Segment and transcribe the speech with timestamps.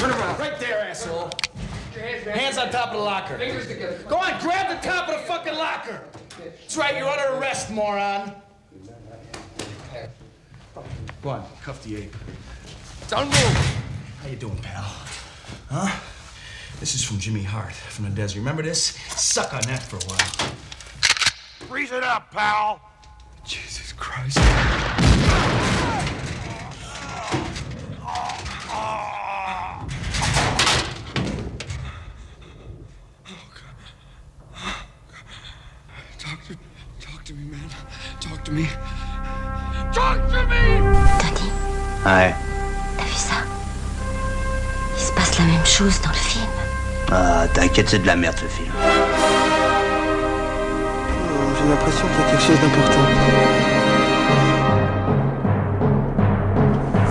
[0.00, 0.38] Turn around.
[0.38, 1.30] Right there, asshole.
[1.92, 3.36] Hands on top of the locker.
[3.36, 3.98] Fingers together.
[4.08, 6.02] Go on, grab the top of the fucking locker.
[6.42, 8.32] That's right, you're under arrest, moron.
[11.22, 12.16] Go on, cuff the ape.
[13.08, 13.82] Don't move.
[14.22, 14.90] How you doing, pal?
[15.68, 16.00] Huh?
[16.78, 18.38] This is from Jimmy Hart from the desert.
[18.38, 18.96] Remember this?
[19.20, 20.54] Suck on that for a while.
[21.68, 22.80] Freeze it up, pal.
[23.44, 24.38] Jesus Christ.
[38.50, 38.66] To me.
[39.92, 40.62] Talk to me.
[41.20, 41.50] Tony,
[42.04, 42.34] Ouais.
[42.96, 43.34] t'as vu ça?
[44.96, 46.46] Il se passe la même chose dans le film.
[47.12, 48.72] Ah, t'inquiète, c'est de la merde ce film.
[51.58, 53.06] J'ai l'impression qu'il y a quelque chose d'important.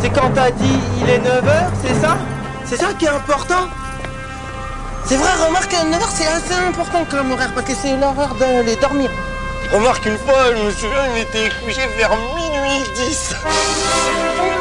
[0.01, 2.17] C'est quand t'as dit il est 9h, c'est ça?
[2.65, 3.67] C'est ça qui est important?
[5.05, 9.10] C'est vrai, remarque, 9h c'est assez important comme horaire parce que c'est l'heure d'aller dormir.
[9.71, 13.35] Remarque, une fois, je me souviens, il était couché vers minuit 10.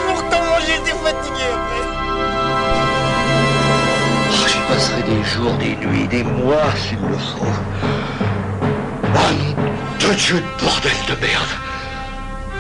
[0.07, 1.85] Pourtant, j'étais fatigué après.
[4.31, 7.47] Oh, J'y passerai des jours, des nuits, des mois s'il le faut.
[9.15, 11.53] Ah non, de Dieu de bordel de merde.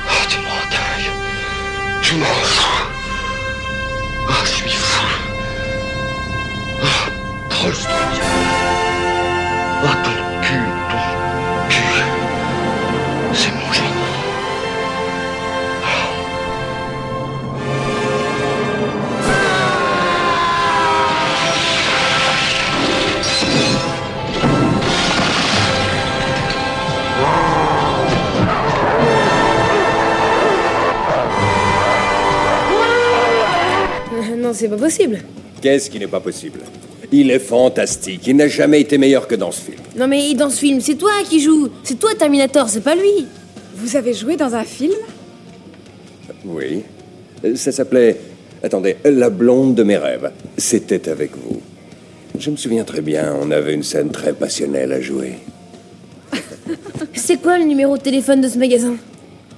[0.08, 1.12] Ah, tu m'en dingue.
[2.02, 2.86] Tu m'en fous.
[4.30, 5.06] Ah, je suis fou.
[6.82, 6.86] Ah,
[9.80, 10.17] Ah, ton cul,
[34.58, 35.20] c'est pas possible.
[35.62, 36.60] Qu'est-ce qui n'est pas possible?
[37.12, 38.26] Il est fantastique.
[38.26, 39.78] Il n'a jamais été meilleur que dans ce film.
[39.96, 41.68] Non, mais dans ce film, c'est toi qui joues.
[41.84, 43.26] C'est toi, Terminator, c'est pas lui.
[43.74, 44.92] Vous avez joué dans un film?
[46.44, 46.82] Oui.
[47.54, 48.16] Ça s'appelait.
[48.62, 50.30] Attendez, La blonde de mes rêves.
[50.56, 51.60] C'était avec vous.
[52.38, 55.34] Je me souviens très bien, on avait une scène très passionnelle à jouer.
[57.14, 58.96] C'est quoi le numéro de téléphone de ce magasin?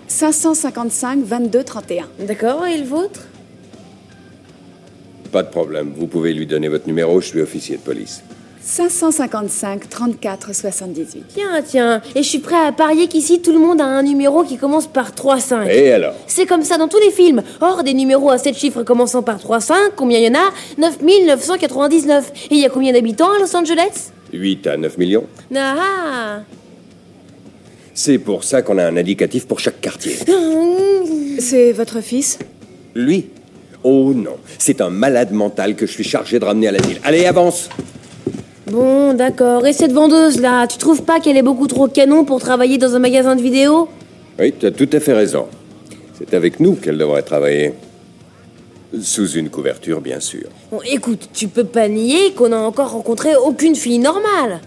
[0.08, 2.08] 555 22 31.
[2.26, 3.20] D'accord, et le vôtre?
[5.32, 8.22] Pas de problème, vous pouvez lui donner votre numéro, je suis officier de police.
[8.62, 11.24] 555 34 78.
[11.34, 14.42] Tiens, tiens, et je suis prêt à parier qu'ici tout le monde a un numéro
[14.44, 15.68] qui commence par 3-5.
[15.68, 16.14] Et alors?
[16.26, 17.42] C'est comme ça dans tous les films.
[17.60, 20.52] Or, des numéros à 7 chiffres commençant par 3-5, combien il y en a?
[20.78, 22.32] 9999.
[22.50, 24.10] Et il y a combien d'habitants à Los Angeles?
[24.32, 25.24] 8 à 9 millions
[25.56, 26.40] Ah
[27.94, 30.16] C'est pour ça qu'on a un indicatif pour chaque quartier.
[31.38, 32.38] C'est votre fils?
[32.94, 33.30] Lui
[33.82, 37.00] Oh non, c'est un malade mental que je suis chargé de ramener à l'asile.
[37.04, 37.68] Allez, avance
[38.66, 39.66] Bon, d'accord.
[39.66, 43.00] Et cette vendeuse-là, tu trouves pas qu'elle est beaucoup trop canon pour travailler dans un
[43.00, 43.88] magasin de vidéo
[44.38, 45.46] Oui, tu as tout à fait raison.
[46.16, 47.72] C'est avec nous qu'elle devrait travailler.
[49.00, 50.48] Sous une couverture, bien sûr.
[50.70, 54.60] Bon, écoute, tu peux pas nier qu'on a encore rencontré aucune fille normale.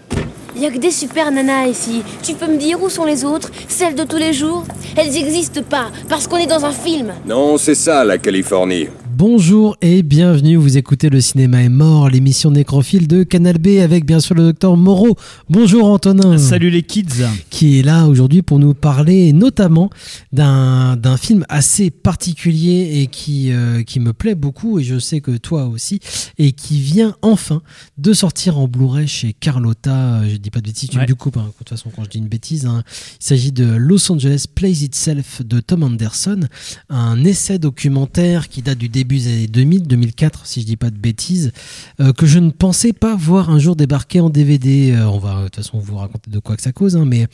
[0.56, 2.02] Y a que des super nanas ici.
[2.22, 4.64] Tu peux me dire où sont les autres Celles de tous les jours?
[4.96, 7.12] Elles existent pas, parce qu'on est dans un film.
[7.26, 8.88] Non, c'est ça, la Californie.
[9.16, 14.04] Bonjour et bienvenue, vous écoutez Le Cinéma est mort, l'émission nécrophile de Canal B avec
[14.04, 15.16] bien sûr le docteur Moreau.
[15.48, 16.36] Bonjour Antonin.
[16.36, 17.22] Salut les kids.
[17.48, 19.88] Qui est là aujourd'hui pour nous parler notamment
[20.32, 25.36] d'un film assez particulier et qui, euh, qui me plaît beaucoup et je sais que
[25.36, 26.00] toi aussi
[26.36, 27.62] et qui vient enfin
[27.98, 30.28] de sortir en Blu-ray chez Carlotta.
[30.28, 31.06] Je dis pas de bêtises, tu Ouais.
[31.06, 32.66] du coup, hein, de toute façon quand je dis une bêtise.
[32.66, 32.82] hein.
[33.20, 36.40] Il s'agit de Los Angeles Plays Itself de Tom Anderson,
[36.88, 40.90] un essai documentaire qui date du début des années 2000, 2004 si je dis pas
[40.90, 41.52] de bêtises,
[42.00, 44.92] euh, que je ne pensais pas voir un jour débarquer en DVD.
[44.92, 47.26] Euh, on va de toute façon vous raconter de quoi que ça cause, hein, mais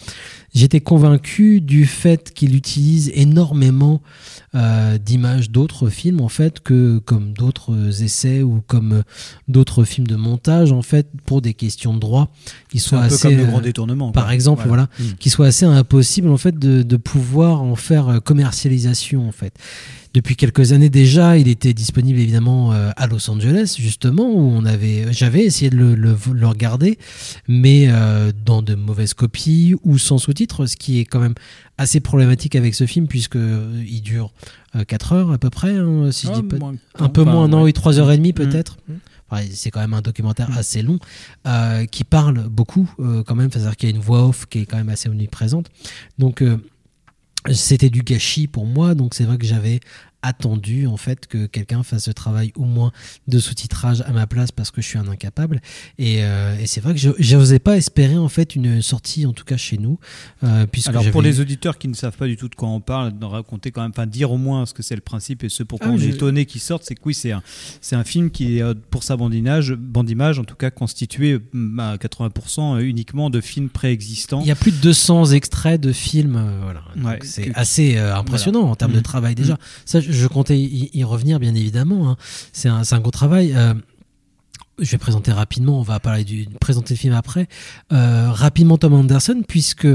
[0.55, 4.03] j'étais convaincu du fait qu'il utilise énormément
[4.55, 9.03] euh, d'images d'autres films en fait que comme d'autres essais ou comme
[9.47, 12.33] d'autres films de montage en fait pour des questions de droit
[12.71, 14.11] qui soient un peu assez comme le euh, grand détournement.
[14.13, 14.35] par quoi.
[14.35, 15.05] exemple voilà, Mm.
[15.21, 19.55] qui soit assez impossible en fait de, de pouvoir en faire euh, commercialisation en fait
[20.13, 25.07] depuis quelques années déjà il était disponible évidemment à Los Angeles justement où on avait
[25.13, 26.99] j'avais essayé de le, le- le regarder
[27.47, 31.35] mais euh, dans de mauvaises copies ou sans sous-titres ce qui est quand même
[31.81, 34.33] assez problématique avec ce film puisque euh, il dure
[34.87, 37.33] 4 heures à peu près hein, si je Ah, dis pas moins- un peu enfin,
[37.33, 37.65] moins non ouais.
[37.65, 38.35] oui 3 heures et demie Mm.
[38.35, 38.95] peut-être Mm.
[39.33, 40.99] Enfin, c'est quand même un documentaire assez long
[41.47, 44.59] euh, qui parle beaucoup euh, quand même, c'est-à-dire qu'il y a une voix off qui
[44.59, 45.69] est quand même assez omniprésente.
[46.19, 46.57] Donc euh,
[47.53, 49.79] c'était du gâchis pour moi, donc c'est vrai que j'avais
[50.23, 52.93] attendu en fait que quelqu'un fasse ce travail au moins
[53.29, 55.61] de sous-titrage à ma place parce que je suis un incapable.
[55.99, 59.33] Et, euh, et c'est vrai que je n'osais pas espérer en fait une sortie en
[59.33, 59.99] tout cas chez nous
[60.45, 62.81] euh, puisque Alors pour les auditeurs qui ne savent pas du tout de quoi on
[62.81, 65.49] parle, de raconter quand même, enfin dire au moins ce que c'est le principe et
[65.49, 67.43] ce pourquoi Ah, on je- est étonné qu'il sorte, c'est que oui, c'est un,
[67.81, 71.81] c'est un film qui est euh, pour sa bandinage, bandimage en tout cas constitué mm,
[71.81, 74.41] à 80% uniquement de films préexistants.
[74.43, 76.83] il y a plus de 200 extraits de films euh, voilà.
[77.03, 79.03] Ouais, c'est assez impressionnant en termes de Mhm.
[79.03, 79.57] travail déjà.
[79.85, 82.17] Ça je, je comptais y, revenir bien évidemment hein.
[82.53, 83.75] c'est un, un gros travail Euh,
[84.81, 87.49] je vais présenter rapidement, on va parler du présenter le film après.
[87.93, 89.87] Euh, rapidement Tom Anderson, puisque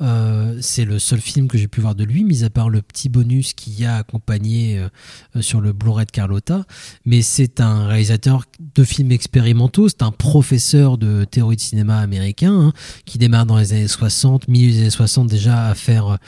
[0.00, 2.82] euh, c'est le seul film que j'ai pu voir de lui, mis à part le
[2.82, 6.64] petit bonus qui a accompagné euh, sur le Blu-ray de Carlotta.
[7.04, 8.44] Mais c'est un réalisateur
[8.74, 12.72] de films expérimentaux, c'est un professeur de théorie de cinéma américain hein,
[13.04, 16.18] qui démarre dans les années 60, milieu des années 60 déjà à faire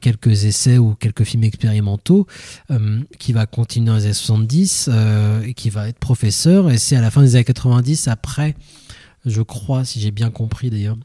[0.00, 2.26] quelques essais ou quelques films expérimentaux,
[3.18, 6.70] qui va continuer dans les années 70 euh, et qui va être professeur.
[6.70, 8.54] Et c'est à la fin des années 90, après,
[9.24, 10.96] je crois, si j'ai bien compris d'ailleurs,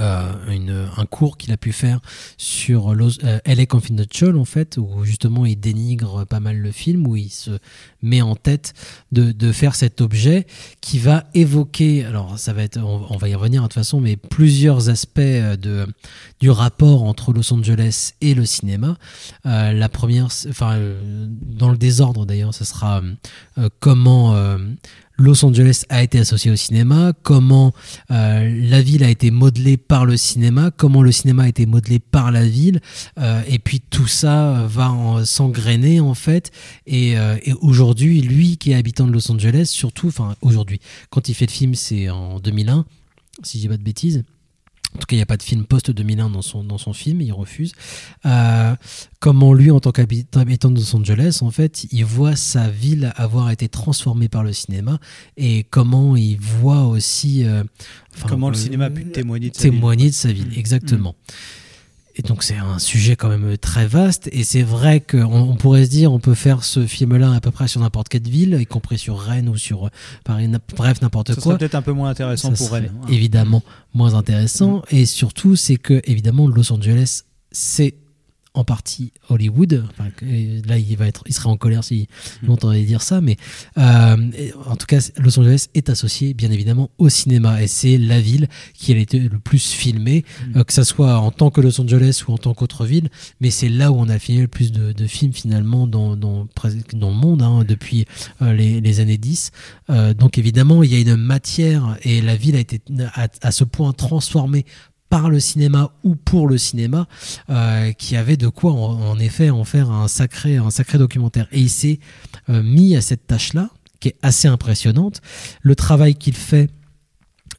[0.00, 2.00] euh, un cours qu'il a pu faire
[2.36, 7.14] sur euh, LA Confidential en fait où justement il dénigre pas mal le film où
[7.14, 7.52] il se
[8.02, 8.74] met en tête
[9.12, 10.48] de, faire cet objet
[10.80, 14.16] qui va évoquer alors ça va être on, va y revenir de toute façon mais
[14.16, 15.86] plusieurs aspects euh, de
[16.40, 18.98] du rapport entre Los Angeles et le cinéma.
[19.46, 20.80] Euh, la première enfin
[21.30, 23.02] dans le désordre d'ailleurs ce sera
[23.78, 24.34] comment
[25.18, 27.72] Los Angeles a été associé au cinéma, comment
[28.10, 31.98] euh, la ville a été modelée par le cinéma, comment le cinéma a été modelé
[31.98, 32.80] par la ville,
[33.18, 36.50] euh, et puis tout ça va en- s'engrainer en fait.
[36.86, 40.80] Et, euh, et aujourd'hui, lui qui est habitant de Los Angeles, surtout, enfin aujourd'hui,
[41.10, 42.84] quand il fait le film, c'est en 2001,
[43.42, 44.22] si dis pas de bêtises.
[44.96, 47.20] En tout cas, il n'y a pas de film post-2001 dans son, dans son film,
[47.20, 47.72] il refuse.
[48.24, 48.74] Euh,
[49.20, 53.50] comment lui, en tant qu'habitant de Los Angeles, en fait, il voit sa ville avoir
[53.50, 54.98] été transformée par le cinéma
[55.36, 57.44] et comment il voit aussi...
[57.44, 57.62] euh,
[58.26, 60.12] Comment le euh, cinéma a pu témoigner de sa témoigner ville.
[60.12, 61.14] de sa ville, exactement.
[62.18, 65.84] Et donc c'est un sujet quand même très vaste et c'est vrai qu'on on pourrait
[65.84, 68.64] se dire on peut faire ce film-là à peu près sur n'importe quelle ville, y
[68.64, 69.90] compris sur Rennes ou sur
[70.24, 71.42] Paris, n'im- bref n'importe Ça quoi.
[71.42, 72.86] serait peut-être un peu moins intéressant Ça pour elle.
[72.86, 73.06] hein.
[73.10, 77.22] Évidemment moins intéressant et surtout c'est que évidemment Los Angeles
[77.52, 77.94] c'est
[78.56, 79.84] en partie Hollywood.
[79.92, 80.10] Enfin,
[80.66, 82.08] là, il va être, il serait en colère si
[82.42, 82.46] Mm.
[82.48, 83.36] m'entendait dire ça, mais
[83.78, 84.16] euh,
[84.66, 88.48] en tout cas, Los Angeles est associé bien évidemment au cinéma et c'est la ville
[88.74, 90.58] qui a été le plus filmée, Mm.
[90.58, 93.08] euh, que ça soit en tant que Los Angeles ou en tant qu'autre ville,
[93.40, 96.46] mais c'est là où on a filmé le plus de, de films finalement dans, dans,
[96.92, 98.04] le monde hein, depuis
[98.42, 99.50] euh, les, les années 10.
[99.90, 102.80] Euh, donc évidemment, il y a une matière et la ville a été
[103.14, 104.64] à, à ce point transformée
[105.08, 107.06] par le cinéma ou pour le cinéma,
[107.50, 111.46] euh, qui avait de quoi en, effet en faire un sacré, un sacré documentaire.
[111.52, 112.00] Et il s'est
[112.48, 113.70] euh, mis à cette tâche-là,
[114.00, 115.20] qui est assez impressionnante.
[115.62, 116.70] Le travail qu'il fait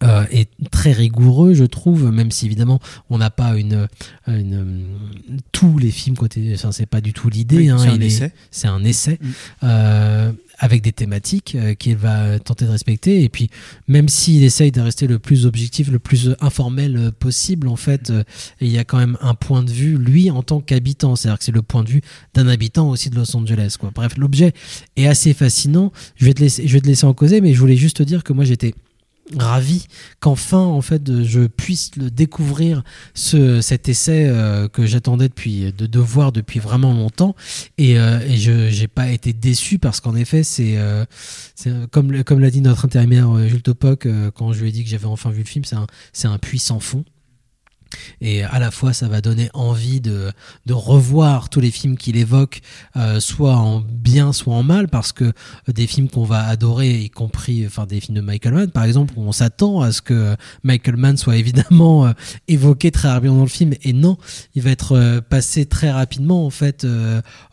[0.03, 2.79] euh, est très rigoureux, je trouve, même si évidemment
[3.09, 3.88] on n'a pas une,
[4.27, 4.85] une
[5.51, 7.57] tous les films côté, enfin, c'est pas du tout l'idée.
[7.57, 8.31] Oui, hein, c'est un essai.
[8.51, 9.27] C'est un essai Mm.
[9.63, 13.23] euh, avec des thématiques euh, qu'il va tenter de respecter.
[13.23, 13.49] Et puis,
[13.88, 18.23] même s'il essaye de rester le plus objectif, le plus informel possible, en fait, euh,
[18.59, 21.15] il y a quand même un point de vue, lui, en tant qu'habitant.
[21.15, 22.01] C'est-à-dire que c'est le point de vue
[22.33, 23.75] d'un habitant aussi de Los Angeles.
[23.79, 23.91] Quoi.
[23.94, 24.53] Bref, l'objet
[24.95, 25.92] est assez fascinant.
[26.16, 28.04] Je vais, te laisser, je vais te laisser en causer, mais je voulais juste te
[28.04, 28.73] dire que moi, j'étais
[29.36, 29.88] ravi
[30.19, 35.86] qu'enfin en fait je puisse le découvrir ce, cet essai euh, que j'attendais depuis de,
[35.86, 37.36] de voir depuis vraiment longtemps.
[37.78, 41.06] Et, euh, et je j'ai pas été déçu parce qu'en effet c'est euh,
[41.92, 45.06] comme comme l'a dit notre intérimaire Jules Topoc quand je lui ai dit que j'avais
[45.06, 47.04] enfin vu le film c'est un c'est un puits sans fond
[48.21, 50.31] et à la fois ça va donner envie de,
[50.65, 52.61] de revoir tous les films qu'il évoque
[52.95, 55.33] euh, soit en bien soit en mal parce que
[55.67, 59.13] des films qu'on va adorer y compris enfin des films de Michael Mann par exemple
[59.17, 62.11] où on s'attend à ce que Michael Mann soit évidemment euh,
[62.47, 64.17] évoqué très rapidement dans le film et non
[64.56, 66.85] il va être euh, passé très rapidement en fait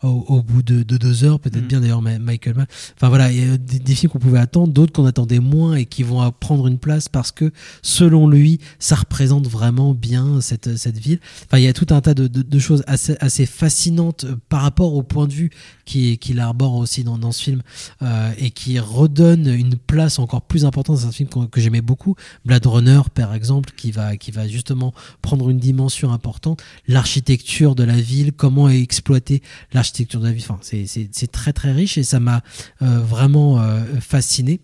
[0.03, 1.67] au, au bout de, de deux heures peut-être Mm.
[1.67, 4.71] bien d'ailleurs Michael Mann enfin voilà il y a des, des films qu'on pouvait attendre
[4.73, 7.51] d'autres qu'on attendait moins et qui vont prendre une place parce que
[7.81, 11.19] selon lui ça représente vraiment bien cette, cette ville.
[11.45, 14.93] Enfin il y a tout un tas de, choses assez, assez fascinantes euh, par rapport
[14.93, 15.49] au point de vue
[15.85, 17.61] qui- qu'il arbore aussi dans, dans ce film
[18.01, 20.97] euh, et qui redonne une place encore plus importante.
[21.01, 22.15] Dans un film que j'aimais beaucoup.
[22.45, 26.61] Blade Runner par exemple qui va, qui va justement prendre une dimension importante.
[26.87, 29.41] L'architecture de la ville comment exploiter
[29.73, 30.43] l'architecture de la ville.
[30.47, 32.41] Enfin c'est c'est- c'est très très riche et ça m'a
[32.81, 33.61] euh, vraiment
[33.99, 34.59] fasciné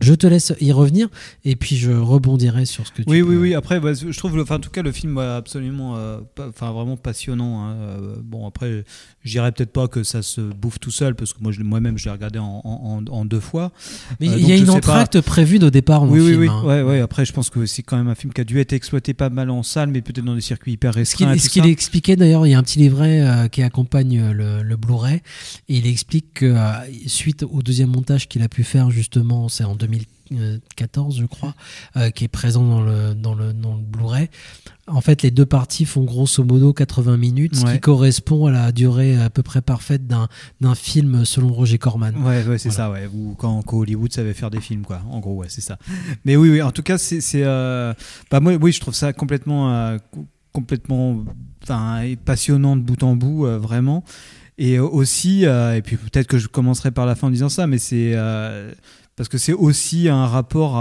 [0.00, 1.08] Je te laisse y revenir
[1.44, 3.54] et puis je rebondirai sur ce que tu Oui, peux- oui, oui.
[3.54, 6.96] Après, bah, je trouve, enfin, en tout cas, le film absolument, euh, pas- enfin, vraiment
[6.96, 7.64] passionnant.
[7.64, 7.72] hein.
[7.76, 8.84] Euh, bon, après,
[9.24, 12.04] je dirais peut-être pas que ça se bouffe tout seul, parce que moi, moi-même, je
[12.06, 13.72] l'ai regardé en, en- en- en deux fois.
[14.20, 16.40] Mais Euh, il y a une entracte prévue au départ dans Oui, le oui, film.
[16.42, 16.48] oui.
[16.50, 16.62] hein.
[16.64, 17.00] Ouais, ouais.
[17.00, 19.30] Après, je pense que c'est quand même un film qui a dû être exploité pas
[19.30, 21.36] mal en salle, mais peut-être dans des circuits hyper restreints.
[21.38, 24.76] ce qu'il expliquait d'ailleurs, il y a un petit livret euh, qui accompagne le, le
[24.76, 25.16] Blu-ray
[25.68, 26.54] et il explique que
[27.06, 31.54] suite au deuxième montage qu'il a pu faire justement, c'est en 2014 je crois,
[31.96, 34.28] euh, qui est présent dans le, dans le, dans le Blu-ray.
[34.88, 38.70] En fait, les deux parties font grosso modo 80 minutes, ce qui correspond à la
[38.72, 40.28] durée à peu près parfaite d'un
[40.76, 42.14] film selon Roger Corman.
[42.16, 42.84] Ouais, ouais, c'est Voilà.
[42.84, 43.08] ça, ouais.
[43.12, 45.02] Ou quand, quand Hollywood savait faire des films, quoi.
[45.10, 45.76] En gros, ouais, c'est ça.
[46.24, 47.20] Mais oui, oui, en tout cas, c'est.
[47.34, 47.94] euh,
[48.30, 49.74] Bah, moi, oui, je trouve ça complètement.
[49.74, 51.24] euh, co- complètement.
[51.64, 54.04] Enfin, passionnant de bout en bout, euh, vraiment.
[54.56, 57.48] Et euh, aussi, euh, et puis peut-être que je commencerai par la fin en disant
[57.48, 58.12] ça, mais c'est.
[59.16, 60.74] Euh, parce que c'est aussi un rapport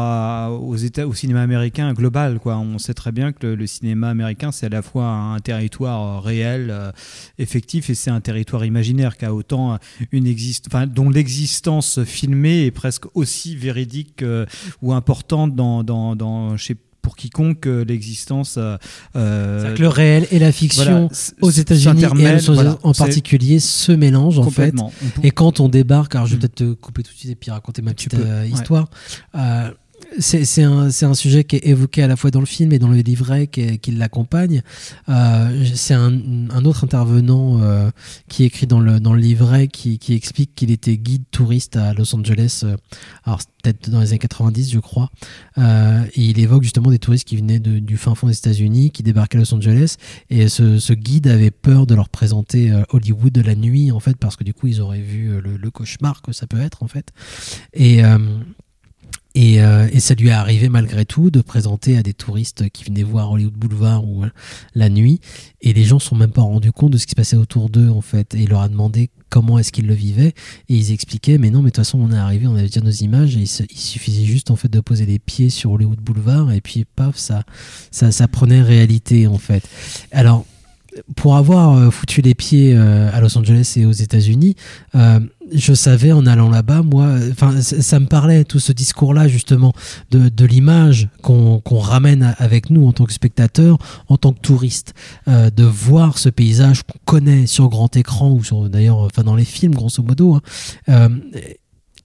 [0.61, 2.39] aux États, au cinéma américain global.
[2.39, 2.57] Quoi.
[2.57, 6.17] On sait très bien que le, le cinéma américain, c'est à la fois un territoire
[6.17, 6.91] euh, réel, euh,
[7.37, 9.79] effectif, et c'est un territoire imaginaire qui a autant
[10.11, 14.45] une existe, enfin, dont l'existence filmée est presque aussi véridique euh,
[14.81, 16.75] ou importante dans, dans, dans chez
[17.05, 18.55] pour quiconque euh, l'existence.
[18.57, 18.77] euh,
[19.15, 21.09] euh, le réel et la fiction voilà,
[21.41, 22.03] aux États-Unis
[22.47, 22.79] voilà.
[22.81, 24.73] en particulier se mélangent en fait.
[25.21, 26.39] Et quand on débarque, alors je vais Mm.
[26.39, 28.49] peut-être te couper tout de suite et puis raconter ma petite peux, euh, ouais.
[28.49, 28.89] histoire.
[29.35, 29.69] Euh,
[30.19, 32.87] c'est un, un sujet qui est évoqué à la fois dans le film et dans
[32.87, 34.61] le livret qui, qui l'accompagne.
[35.09, 36.13] Euh, c'est un,
[36.49, 37.89] un autre intervenant euh,
[38.29, 41.93] qui écrit dans le, dans le livret qui, qui explique qu'il était guide touriste à
[41.93, 42.77] Los Angeles, euh,
[43.25, 45.09] alors peut-être dans les années 90 je crois,
[45.57, 48.91] Euh, et il évoque justement des touristes qui venaient de- du fin fond des États-Unis,
[48.91, 49.95] qui débarquaient à Los Angeles,
[50.29, 53.99] et ce, ce guide avait peur de leur présenter euh, Hollywood de la nuit en
[53.99, 56.59] fait, parce que du coup ils auraient vu euh, le, le cauchemar que ça peut
[56.61, 57.11] être en fait.
[57.73, 58.01] Et
[59.35, 62.85] et, euh, et ça lui est arrivé malgré tout de présenter à des touristes qui
[62.85, 64.29] venaient voir Hollywood Boulevard ou euh,
[64.73, 65.19] la nuit,
[65.61, 67.69] et les gens ne sont même pas rendus compte de ce qui se passait autour
[67.69, 68.33] d'eux en fait.
[68.33, 70.33] Et il leur a demandé comment est-ce qu'ils le vivaient,
[70.69, 72.79] et ils expliquaient mais non mais de toute façon on est arrivé, on avait déjà
[72.79, 76.61] nos images, il, suffisait juste en fait de poser les pieds sur Hollywood Boulevard, et
[76.61, 77.43] puis paf ça
[77.91, 79.67] ça, ça prenait réalité en fait.
[80.11, 80.45] Alors
[81.15, 84.55] pour avoir euh, foutu les pieds euh, à Los Angeles et aux États-Unis,
[85.51, 89.73] je savais en allant là-bas, moi, enfin, ça, me parlait tout ce discours-là justement
[90.11, 93.77] de, l'image qu'on ramène avec nous en tant que spectateur,
[94.09, 94.93] en tant que touriste,
[95.27, 99.35] euh, de voir ce paysage qu'on connaît sur grand écran ou sur d'ailleurs, enfin dans
[99.35, 100.35] les films grosso modo.
[100.35, 100.41] hein.
[100.89, 101.09] Euh,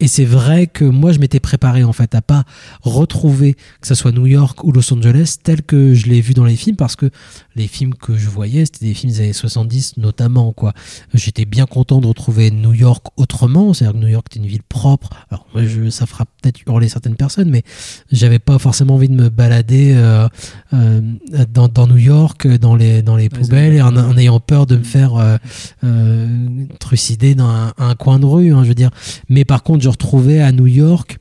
[0.00, 2.44] et c'est vrai que moi, je m'étais préparé en fait à pas
[2.82, 6.44] retrouver que ce soit New York ou Los Angeles tel que je l'ai vu dans
[6.44, 7.10] les films parce que
[7.54, 10.72] les films que je voyais, c'était des films des années 70 notamment quoi.
[11.14, 14.62] J'étais bien content de retrouver New York autrement, c'est-à-dire que New York était une ville
[14.68, 15.10] propre.
[15.30, 17.62] Alors moi, je, ça fera peut-être hurler certaines personnes, mais
[18.10, 20.28] j'avais pas forcément envie de me balader euh,
[20.72, 21.00] euh,
[21.52, 24.84] dans, dans New York, dans les dans les poubelles, en, en ayant peur de me
[24.84, 25.36] faire euh,
[25.84, 28.52] euh, trucider dans un, un coin de rue.
[28.54, 28.90] hein, je veux dire.
[29.28, 31.18] Mais par contre, je retrouvais à New York.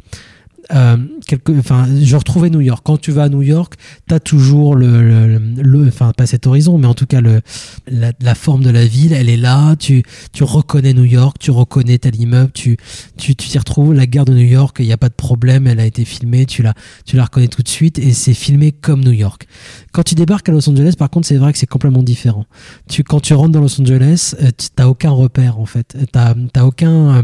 [0.71, 2.81] Euh, quelque, enfin, je retrouvais New York.
[2.85, 3.73] Quand tu vas à New York,
[4.07, 7.41] t'as toujours le, le, enfin pas cet horizon, mais en tout cas le,
[7.88, 9.75] la, la forme de la ville, elle est là.
[9.77, 12.77] Tu, tu reconnais New York, tu reconnais tel immeuble, tu,
[13.17, 13.93] tu, tu t'y retrouves.
[13.95, 16.45] La gare de New York, il n'y a pas de problème, elle a été filmée,
[16.45, 19.47] tu la, tu la reconnais tout de suite et c'est filmé comme New York.
[19.91, 22.45] Quand tu débarques à Los Angeles, par contre, c'est vrai que c'est complètement différent.
[22.88, 25.97] Tu, quand tu rentres dans Los Angeles, euh, tu- t'as aucun repère en fait.
[26.11, 27.23] T'as, t'as aucun euh,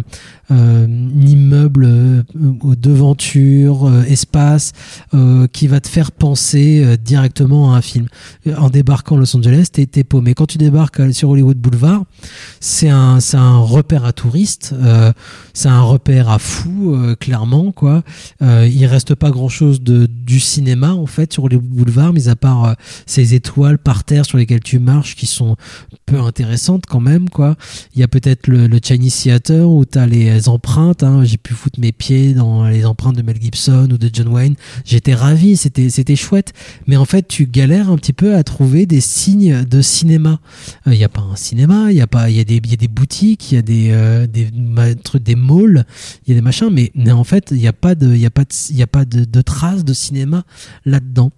[0.52, 0.88] euh,
[1.28, 4.72] immeuble, euh, euh, devanture, euh, espace
[5.14, 8.08] euh, qui va te faire penser euh, directement à un film.
[8.58, 10.34] En débarquant à Los Angeles, t'es, t'es paumé.
[10.34, 12.04] Quand tu débarques sur Hollywood Boulevard,
[12.60, 14.74] c'est un, un repère à touristes,
[15.54, 18.04] c'est un repère à fous, clairement quoi.
[18.42, 22.36] Il reste pas grand chose de du cinéma en fait sur Hollywood Boulevard, mis à
[22.36, 22.76] part
[23.06, 25.56] ces étoiles par terre sur lesquelles tu marches qui sont
[26.06, 27.56] peu intéressantes quand même quoi.
[27.94, 31.04] Il y a peut-être le, le Chinese Theater où tu as les empreintes.
[31.04, 31.24] hein.
[31.24, 34.56] J'ai pu foutre mes pieds dans les empreintes de Mel Gibson ou de John Wayne.
[34.86, 36.54] J'étais ravi, c'était chouette.
[36.88, 40.40] Mais en fait, tu galères un petit peu à trouver des signes de cinéma.
[40.88, 42.88] Euh, Il n'y a pas un cinéma, il y a pas, il y a des
[42.88, 44.50] boutiques, il y a des euh, des
[45.20, 45.86] des malls,
[46.26, 46.70] il y a des machins.
[46.72, 49.06] Mais, en fait, il n'y a pas de il y a pas y a pas
[49.06, 50.44] de, de traces de cinéma
[50.86, 51.32] là-dedans.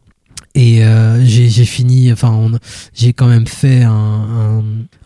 [0.57, 2.49] Et euh, j'ai fini, enfin,
[2.91, 4.63] j'ai quand même fait un,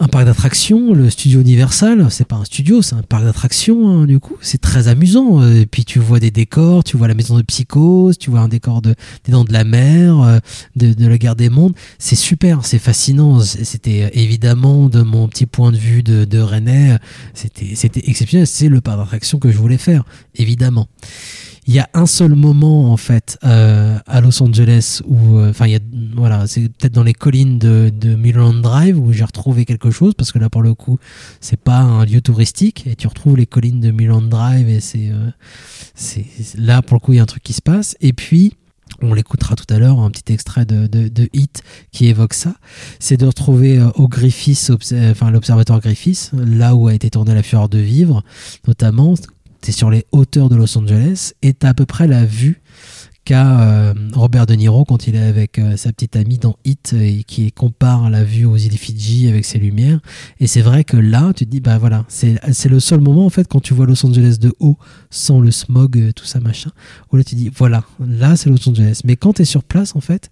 [0.09, 2.07] parc d'attractions, le studio Universal.
[2.09, 4.37] C'est pas un studio, c'est un parc d'attractions, hein, du coup.
[4.39, 5.41] C'est très amusant.
[5.41, 8.39] Euh, Et puis tu vois des décors, tu vois la maison de Psychose, tu vois
[8.39, 10.39] un décor de, des Dents de la Mer, euh,
[10.77, 11.73] de, la Guerre des Mondes.
[11.99, 13.41] C'est super, c'est fascinant.
[13.41, 16.97] C'était évidemment, de mon petit point de vue de, de Rennais,
[17.33, 17.73] c'était
[18.07, 18.47] exceptionnel.
[18.47, 20.87] C'est le parc d'attractions que je voulais faire, évidemment.
[21.67, 25.71] Il y a un seul moment en fait euh, à Los Angeles où, euh, enfin,
[25.71, 25.79] a,
[26.15, 30.13] voilà, c'est peut-être dans les collines de, de Mulholland Drive où j'ai retrouvé quelque chose
[30.15, 30.97] parce que là pour le coup,
[31.39, 35.09] c'est pas un lieu touristique et tu retrouves les collines de Mulholland Drive et c'est,
[35.09, 35.29] euh,
[35.93, 36.25] c'est
[36.57, 37.95] là pour le coup il y a un truc qui se passe.
[38.01, 38.53] Et puis
[39.01, 42.55] on l'écoutera tout à l'heure, un petit extrait de, de, de Hit qui évoque ça,
[42.99, 47.33] c'est de retrouver euh, au Griffiths, euh, enfin l'observatoire Griffiths, là où a été tournée
[47.33, 48.23] La Fureur de Vivre,
[48.67, 49.15] notamment,
[49.61, 52.61] t'es sur les hauteurs de Los Angeles et t'as à peu près la vue
[53.23, 56.93] qu'a euh, Robert De Niro quand il est avec euh, sa petite amie dans Hit
[56.93, 59.99] et qui compare la vue aux îles Fidji avec ses lumières.
[60.39, 63.29] Et c'est vrai que là, tu te dis, bah voilà, c'est le seul moment en
[63.29, 64.77] fait quand tu vois Los Angeles de haut,
[65.11, 66.71] sans le smog, euh, tout ça machin,
[67.11, 69.01] où là tu dis, voilà, là c'est Los Angeles.
[69.03, 70.31] Mais quand tu es sur place en fait,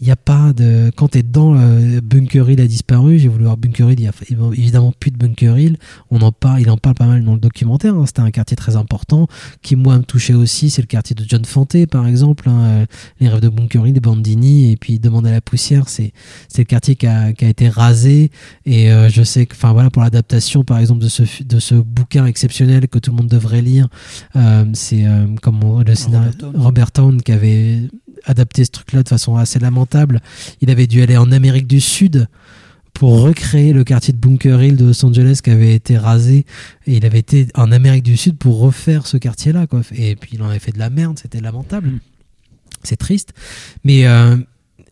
[0.00, 0.90] il n'y a pas de.
[0.96, 4.04] Quand tu es dans euh, Bunker Hill a disparu, j'ai voulu voir Bunker Hill, il
[4.04, 4.12] y a
[4.54, 5.76] évidemment plus de Bunker Hill.
[6.10, 7.94] On en parle, il en parle pas mal dans le documentaire.
[7.94, 8.06] hein.
[8.06, 9.26] C'était un quartier très important
[9.62, 10.70] qui, moi, me touchait aussi.
[10.70, 12.48] C'est le quartier de John Fante, par exemple.
[12.48, 12.60] hein.
[12.60, 12.86] Euh,
[13.20, 15.88] Les rêves de Bunker Hill, des Bandini, et puis Demande à la poussière.
[15.88, 16.12] C'est
[16.48, 18.30] c'est le quartier qui a, qui a été rasé.
[18.64, 21.74] Et euh, je sais que, enfin voilà, pour l'adaptation, par exemple, de ce, de ce
[21.74, 23.88] bouquin exceptionnel que tout le monde devrait lire,
[24.36, 25.04] euh, c'est
[25.42, 26.30] comme on- le scénario.
[26.54, 27.82] Robert Town qui avait
[28.24, 30.20] adapté ce truc-là de façon assez lamentable.
[30.60, 32.28] Il avait dû aller en Amérique du Sud
[32.92, 36.44] pour recréer le quartier de Bunker Hill de Los Angeles qui avait été rasé.
[36.86, 39.66] Et il avait été en Amérique du Sud pour refaire ce quartier-là.
[39.66, 39.82] Quoi.
[39.92, 41.92] Et puis il en avait fait de la merde, c'était lamentable.
[42.82, 43.32] C'est triste.
[43.84, 44.36] Mais euh,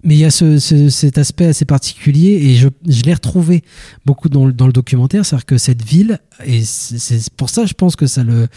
[0.05, 2.69] mais il y a ce, ce- cet aspect assez particulier et je,
[3.05, 3.63] l'ai retrouvé
[4.07, 8.07] beaucoup dans, le- documentaire, c'est-à-dire que cette ville, et c'est pour ça je pense que
[8.07, 8.49] ça le,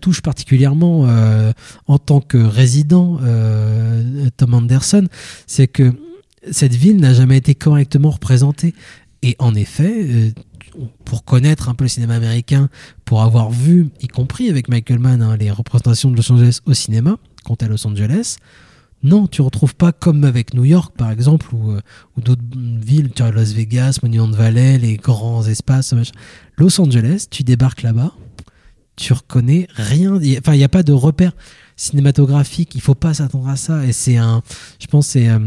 [0.00, 1.52] touche particulièrement euh,
[1.86, 5.06] en tant que résident, euh, Tom Anderson,
[5.46, 5.92] c'est que
[6.50, 8.74] cette ville n'a jamais été correctement représentée.
[9.22, 10.30] Et en effet, euh,
[11.04, 12.70] pour connaître un peu le cinéma américain,
[13.04, 16.72] pour avoir vu, y compris avec Michael Mann, hein, les représentations de Los Angeles au
[16.72, 18.38] cinéma, quand à Los Angeles,
[19.02, 21.80] non, tu retrouves pas comme avec New York, par exemple, ou, euh,
[22.18, 25.94] d'autres villes, tu as Las Vegas, Monument Valley, les grands espaces.
[26.58, 28.12] Los Angeles, tu débarques là-bas,
[28.96, 30.16] tu reconnais rien.
[30.38, 31.32] Enfin, il n'y a pas de repère
[31.76, 32.74] cinématographique.
[32.74, 33.86] Il faut pas s'attendre à ça.
[33.86, 34.42] Et c'est un,
[34.78, 35.38] je pense, c'est euh,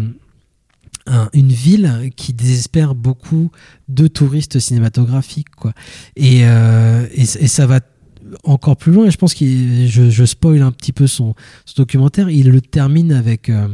[1.06, 3.51] un- une ville qui désespère beaucoup
[3.88, 5.73] de touristes cinématographiques, quoi.
[6.15, 7.82] Et, euh, et, et ça va
[8.43, 9.06] encore plus loin.
[9.06, 11.36] Et je pense que je, spoil un petit peu son,
[11.76, 12.30] documentaire.
[12.30, 13.67] Il le termine avec euh,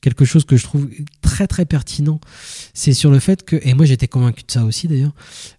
[0.00, 0.88] quelque chose que je trouve
[1.20, 2.20] très très pertinent.
[2.74, 5.14] C'est sur le fait que, et moi j'étais convaincu de ça aussi d'ailleurs,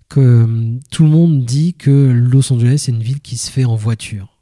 [0.09, 3.65] que euh, tout le monde dit que Los Angeles est une ville qui se fait
[3.65, 4.32] en voiture.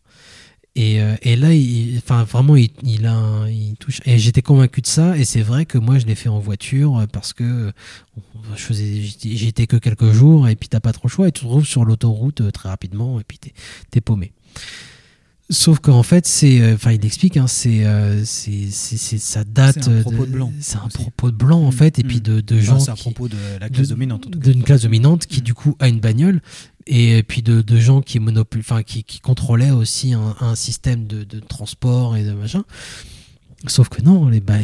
[0.76, 4.00] Et, euh, et là, il, enfin vraiment, il, il a, il touche.
[4.06, 5.18] Et j'étais convaincu de ça.
[5.18, 7.72] Et c'est vrai que moi, je l'ai fait en voiture euh, parce que euh,
[8.56, 10.48] je faisais, j'étais- que quelques jours.
[10.48, 11.28] Et puis t'as pas trop le choix.
[11.28, 13.20] Et tu te retrouves sur l'autoroute très rapidement.
[13.20, 13.54] Et puis t'es,
[13.90, 14.32] t'es paumé.
[15.52, 19.84] Sauf qu'en fait, c'est, euh, enfin, il explique, hein, c'est, euh, c'est, ça date.
[19.84, 22.40] C'est un propos de blanc C'est un propos de blanc en fait, et puis de,
[22.40, 22.80] de Enfin, gens.
[22.80, 24.50] c'est un qui- propos de la classe de- dominante, en tout cas.
[24.50, 24.54] Mm.
[24.54, 26.42] D'une classe dominante qui du coup a une bagnole
[26.88, 28.20] et puis de, de gens qui
[28.58, 32.64] enfin qui, qui contrôlaient aussi un, un système de, de transport et de machin.
[33.68, 34.60] Sauf que non, les, bah,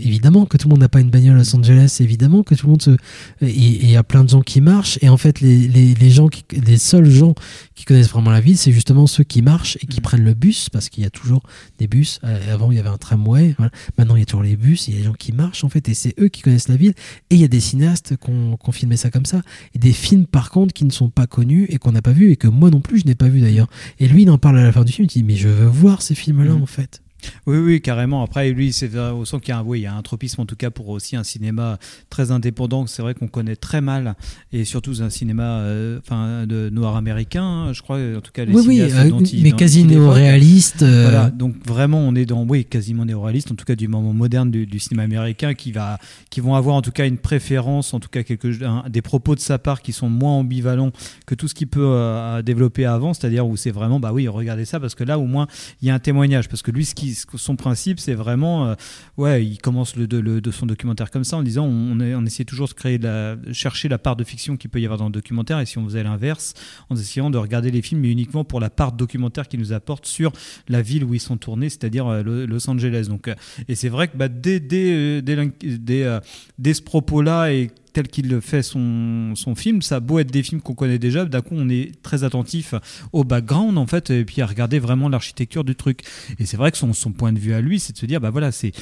[0.00, 2.66] évidemment que tout le monde n'a pas une bagnole à Los Angeles, évidemment que tout
[2.66, 2.96] le monde se.
[3.42, 6.28] Il y a plein de gens qui marchent, et en fait, les, les, les gens
[6.28, 7.34] qui, les seuls gens
[7.74, 10.68] qui connaissent vraiment la ville, c'est justement ceux qui marchent et qui prennent le bus,
[10.70, 11.42] parce qu'il y a toujours
[11.78, 12.20] des bus.
[12.22, 13.72] Euh, Avant, il y avait un tramway, voilà.
[13.98, 15.68] maintenant, il y a toujours les bus, il y a des gens qui marchent, en
[15.68, 16.94] fait, et c'est eux qui connaissent la ville.
[17.30, 19.42] Et il y a des cinéastes qui ont filmé ça comme ça,
[19.74, 22.30] et des films, par contre, qui ne sont pas connus et qu'on n'a pas vu,
[22.30, 23.68] et que moi non plus, je n'ai pas vu d'ailleurs.
[23.98, 25.66] Et lui, il en parle à la fin du film, il dit, mais je veux
[25.66, 26.62] voir ces films-là, Mhm.
[26.62, 27.02] en fait.
[27.46, 28.22] Oui, oui, carrément.
[28.22, 30.02] Après, lui, c'est vrai, on sent qu'il y a un, oui, il y a un
[30.02, 31.78] tropisme en tout cas pour aussi un cinéma
[32.10, 32.86] très indépendant.
[32.86, 34.14] C'est vrai qu'on connaît très mal,
[34.52, 37.42] et surtout un cinéma, euh, enfin, de noir américain.
[37.44, 39.84] hein, je crois, en tout cas, les Oui, oui, cinéastes euh, dont il- mais quasi
[39.84, 41.02] néo-réaliste, euh.
[41.02, 44.50] Voilà, donc vraiment, on est dans, oui, quasiment néo-réaliste, en tout cas du moment moderne
[44.50, 45.98] du, du cinéma américain, qui va,
[46.30, 49.34] qui vont avoir en tout cas une préférence, en tout cas quelque, un- des propos
[49.34, 50.90] de sa part qui sont moins ambivalents
[51.26, 54.64] que tout ce qu'il peut euh, développer avant, c'est-à-dire où c'est vraiment, bah oui, regardez
[54.64, 55.46] ça, parce que là, au moins,
[55.82, 58.74] il y a un témoignage, parce que lui, ce qui, son principe, c'est vraiment, euh,
[59.16, 62.68] ouais, il commence le, de, son documentaire comme ça en disant, on, on essaie toujours
[62.68, 65.60] de créer, la, chercher la part de fiction qu'il peut y avoir dans le documentaire,
[65.60, 66.54] et si on faisait l'inverse,
[66.88, 70.06] en essayant de regarder les films, mais uniquement pour la part documentaire qu'ils nous apportent
[70.06, 70.32] sur
[70.68, 73.06] la ville où ils sont tournés, c'est-à-dire euh, Lo- Los Angeles.
[73.08, 73.34] Donc, euh,
[73.68, 76.10] et c'est vrai que bah, dès, dès, dès,
[76.58, 80.42] dès ce propos-là, et tel qu'il fait son, son film, ça a beau être des
[80.42, 82.74] films qu'on connaît déjà, d'un coup on est très attentif
[83.12, 86.02] au background en fait, et puis à regarder vraiment l'architecture du truc.
[86.38, 88.20] Et c'est vrai que son, son point de vue à lui, c'est de se dire,
[88.20, 88.72] bah voilà, c'est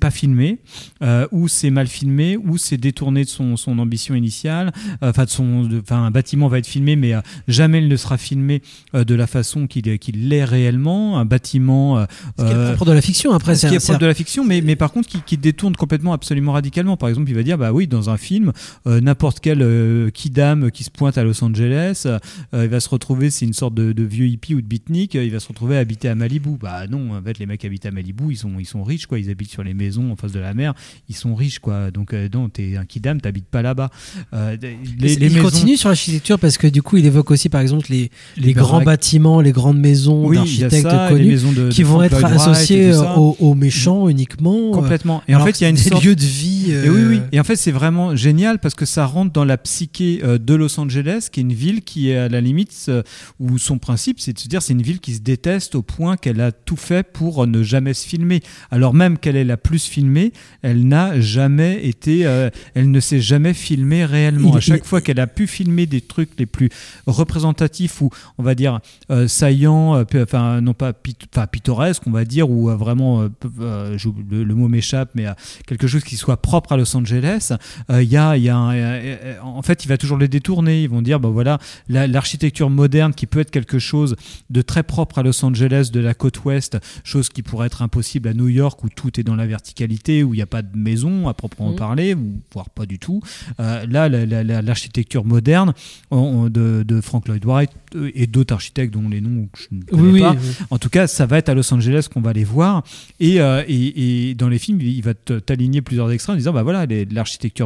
[0.00, 0.58] pas filmé,
[1.02, 4.72] euh, ou c'est mal filmé, ou c'est détourné de son, son ambition initiale.
[5.02, 7.96] Euh, Enfin, de son, enfin, un bâtiment va être filmé, mais euh, jamais il ne
[7.96, 8.62] sera filmé
[8.94, 11.18] de la façon qu'il qu'il l'est réellement.
[11.18, 12.06] Un bâtiment.
[12.38, 14.42] Ce qui est propre de la fiction, après, ce qui est propre de la fiction,
[14.42, 16.96] mais, mais par contre qui, qui détourne complètement, absolument radicalement.
[16.96, 18.52] Par exemple, il va dire, bah oui, dans un film,
[18.86, 22.18] euh, n'importe quel euh, kidam qui se pointe à Los Angeles, euh,
[22.54, 25.24] il va se retrouver, c'est une sorte de, de vieux hippie ou de beatnik, euh,
[25.24, 26.56] il va se retrouver à habiter à Malibu.
[26.60, 29.18] Bah non, en fait, les mecs habitent à Malibu, ils sont, ils sont riches, quoi.
[29.18, 30.74] Ils habitent sur les maisons en face de la mer,
[31.08, 31.90] ils sont riches, quoi.
[31.90, 33.90] Donc, non, t'es un kidam, t'habites pas là-bas.
[34.32, 34.56] Les,
[34.98, 37.86] les il maisons- continue sur l'architecture parce que du coup, il évoque aussi, par exemple,
[37.90, 41.86] les, les, Les grands bâtiments, les grandes maisons Oui, d'architectes connus maisons de- qui de
[41.86, 44.70] vont être associés aux, aux méchants uniquement.
[44.72, 45.22] Complètement.
[45.28, 46.72] Et en fait, il y a une sorte- lieux de vie.
[46.72, 47.20] Et oui, oui.
[47.32, 50.54] Et en fait, c'est vraiment génial parce que ça rentre dans la psyché euh, de
[50.54, 53.02] Los Angeles, qui est une ville qui est à la limite euh,
[53.40, 56.16] où son principe, c'est de se dire, c'est une ville qui se déteste au point
[56.16, 58.40] qu'elle a tout fait pour ne jamais se filmer.
[58.70, 63.20] Alors même qu'elle est la plus filmée, elle n'a jamais été, euh, elle ne s'est
[63.20, 64.50] jamais filmée réellement.
[64.54, 66.68] À chaque fois qu'elle a pu filmer des trucs les plus
[67.08, 68.78] représentatifs ou on va dire
[69.10, 73.22] euh, saillants, euh, enfin non pas pit- enfin, pittoresques, on va dire, ou euh, vraiment,
[73.22, 73.28] euh,
[73.60, 73.98] euh,
[74.30, 75.32] le, le mot m'échappe, mais euh,
[75.66, 77.52] quelque chose qui soit propre à Los Angeles.
[77.90, 80.82] Euh, y a, y a un- euh, euh, en fait, il va toujours les détourner.
[80.82, 81.58] Ils vont dire, bah voilà,
[81.88, 84.16] la- l'architecture moderne qui peut être quelque chose
[84.50, 88.28] de très propre à Los Angeles, de la côte ouest, chose qui pourrait être impossible
[88.28, 90.76] à New York où tout est dans la verticalité, où il n'y a pas de
[90.76, 91.76] maison à proprement Mhm.
[91.76, 92.16] parler,
[92.52, 93.20] voire pas du tout.
[93.60, 95.72] Euh, là, la- la- la- l'architecture moderne
[96.10, 97.70] on- de, de Frank Lloyd Wright
[98.14, 100.32] et d'autres architectes dont les noms je ne connais Oui, pas.
[100.32, 100.38] oui.
[100.70, 102.82] En tout cas, ça va être à Los Angeles qu'on va les voir.
[103.20, 106.86] Et, et, et dans les films, il va t'aligner plusieurs extraits en disant bah voilà,
[106.86, 107.04] les-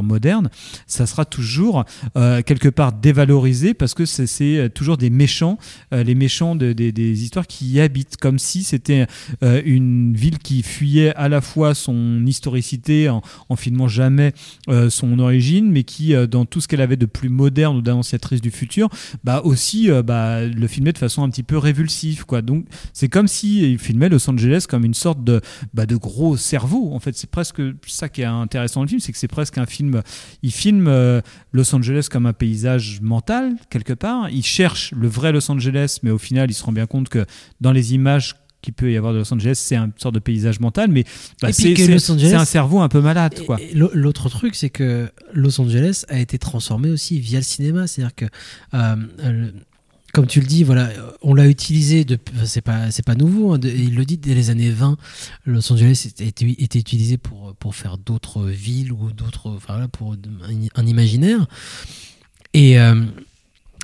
[0.02, 0.50] moderne,
[0.86, 1.84] ça sera toujours
[2.16, 5.58] euh, quelque part dévalorisé parce que c'est- c'est toujours des méchants,
[5.92, 9.06] euh, les méchants de- des- histoires qui y habitent, comme si c'était
[9.42, 13.22] euh, une ville qui fuyait à la fois son historicité en,
[13.56, 14.32] filmant jamais
[14.68, 17.82] euh, son origine, mais qui, euh, dans tout ce qu'elle avait de plus moderne ou
[17.82, 18.88] d'annonciatrice du futur,
[19.24, 22.24] bah aussi euh, bah, le filmait de façon un petit peu révulsive.
[22.26, 22.42] Quoi.
[22.42, 25.40] Donc c'est comme si il filmait Los Angeles comme une sorte de,
[25.74, 26.90] bah, de gros cerveau.
[26.92, 29.58] En fait, c'est presque ça qui est intéressant dans le film, c'est que c'est presque
[29.58, 29.85] un film.
[30.42, 31.20] Il filme euh,
[31.52, 34.30] Los Angeles comme un paysage mental quelque part.
[34.30, 37.24] Il cherche le vrai Los Angeles, mais au final, il se rend bien compte que
[37.60, 40.58] dans les images qu'il peut y avoir de Los Angeles, c'est une sorte de paysage
[40.60, 41.04] mental, mais
[41.40, 43.40] bah, c'est un cerveau un peu malade.
[43.46, 43.58] Quoi.
[43.74, 47.86] L'autre truc, c'est que Los Angeles a été transformé aussi via le cinéma.
[47.86, 48.24] C'est-à-dire que,
[48.74, 49.50] euh, euh,
[50.16, 50.88] comme tu le dis, voilà,
[51.20, 52.06] on l'a utilisé.
[52.34, 53.52] enfin, C'est pas, c'est pas nouveau.
[53.52, 54.96] hein, de- il le dit dès les années 20.
[55.44, 56.26] Los Angeles était,
[56.58, 60.14] était- utilisé pour pour faire d'autres villes ou d'autres, enfin pour
[60.74, 61.46] un, imaginaire.
[62.54, 63.04] Et euh,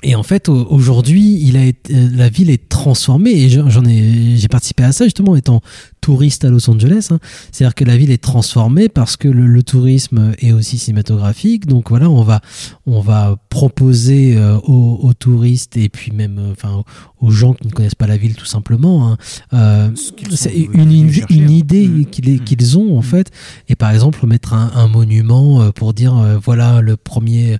[0.02, 4.84] et en fait, au- aujourd'hui, euh, la ville est transformée et j'en ai, j'ai participé
[4.84, 5.60] à ça justement étant
[6.02, 7.08] touriste à Los Angeles.
[7.10, 7.18] hein.
[7.50, 11.66] C'est-à-dire que la ville est transformée parce que le, le tourisme est aussi cinématographique.
[11.66, 12.40] Donc voilà, on va,
[12.86, 16.82] on va proposer euh, aux, aux touristes et puis même, euh, enfin,
[17.20, 19.16] aux gens qui ne connaissent pas la ville tout simplement, hein,
[19.54, 19.90] euh,
[20.34, 21.26] c'est une, une, hein.
[21.48, 22.04] idée Mm.
[22.06, 23.30] qu'ils qu'ils ont en fait.
[23.68, 27.58] Et par exemple, mettre un, un monument pour dire euh, voilà le premier,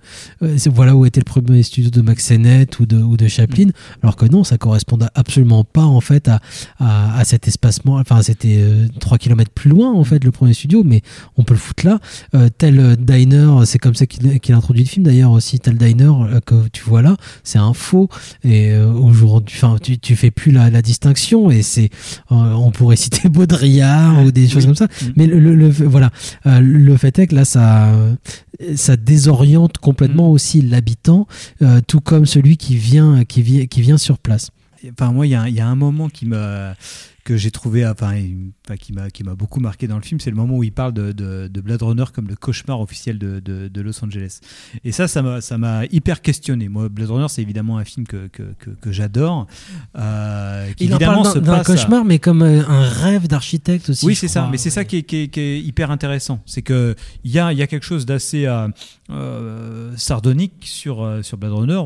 [0.67, 3.69] voilà où était le premier studio de Max Sennett ou de, ou de Chaplin.
[4.03, 6.41] Alors que non, ça correspondait absolument pas en fait à,
[6.81, 7.97] à, à cet espacement.
[7.97, 11.03] Enfin, c'était euh, 3 km plus loin en fait le premier studio, mais
[11.37, 11.99] on peut le foutre là.
[12.35, 15.61] Euh, tel diner, c'est comme ça qu'il qu'il introduit le film d'ailleurs aussi.
[15.61, 18.09] Tel diner euh, que tu vois là, c'est un faux.
[18.45, 21.51] Et euh, aujourd'hui, enfin, tu, tu fais plus la, la distinction.
[21.51, 21.91] Et c'est,
[22.31, 24.89] on pourrait citer Baudrillard ou des choses comme ça.
[25.17, 26.11] Mais le, le- le- voilà,
[26.45, 27.93] le fait est que là, ça,
[28.77, 31.27] ça désoriente complètement aussi l'habitant,
[31.87, 34.51] tout comme celui qui vient, qui vient, qui vient sur place.
[34.93, 36.75] enfin moi il y, a y a un moment qui m'a
[37.25, 40.19] que j'ai trouvé enfin, il- enfin, qui m'a qui m'a beaucoup marqué dans le film
[40.19, 43.17] c'est le moment où il parle de, de, de Blade Runner comme le cauchemar officiel
[43.19, 44.41] de, de, Los Angeles
[44.85, 48.07] et ça ça m'a ça m'a hyper questionné moi Blade Runner c'est évidemment un film
[48.07, 49.47] que que, que, que j'adore
[49.97, 53.29] euh, qui Il en évidemment parle se d'un- à- cauchemar, mais comme euh, un rêve
[53.29, 54.05] d'architecte aussi.
[54.07, 54.49] oui, c'est ça.
[54.51, 56.41] Mais c'est ça qui est, qui est- qui est hyper intéressant.
[56.47, 58.69] C'est que il y a, il y a quelque chose d'assez euh,
[59.11, 61.81] euh, sardonique sur, sur Blade Runner.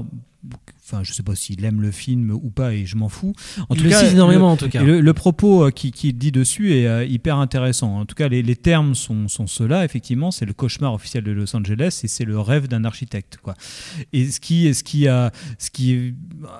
[0.87, 3.33] Enfin, je sais pas s'il aime le film ou pas, et je m'en fous.
[3.69, 4.83] En Il le cite énormément, le- en tout cas.
[4.83, 7.99] Le, le propos euh, qui, qui dit dessus est euh, hyper intéressant.
[7.99, 9.85] En tout cas, les, les termes sont, sont ceux-là.
[9.85, 13.55] Effectivement, c'est le cauchemar officiel de Los Angeles et c'est le rêve d'un architecte, quoi.
[14.13, 16.15] Et ce qui, ce qui a, ce qui est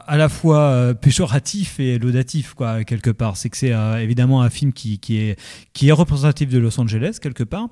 [0.07, 4.51] à la fois euh, péjoratif et laudatif, quoi, quelque part, c'est que c'est évidemment un
[4.51, 5.39] film qui, qui est,
[5.73, 7.69] qui est représentatif de Los Angeles quelque part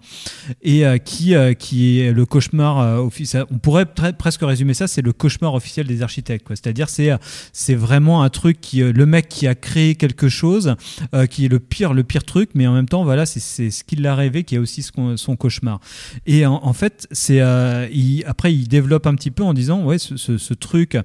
[0.63, 3.45] et qui, qui est le cauchemar officiel.
[3.51, 6.44] On pourrait très- presque résumer ça, c'est le cauchemar officiel des architectes.
[6.51, 7.11] C'est-à-dire, c'est
[7.53, 10.75] c'est vraiment un truc qui, euh, le mec qui a créé quelque chose,
[11.15, 13.85] euh, qui est le pire, le pire truc, mais en même temps, voilà, c'est- ce
[13.85, 15.81] qu'il a rêvé, qui est aussi son, cauchemar.
[16.27, 17.87] Et en, fait, c'est euh,
[18.27, 20.97] après il développe un petit peu en disant, ouais, ce, ce- ce truc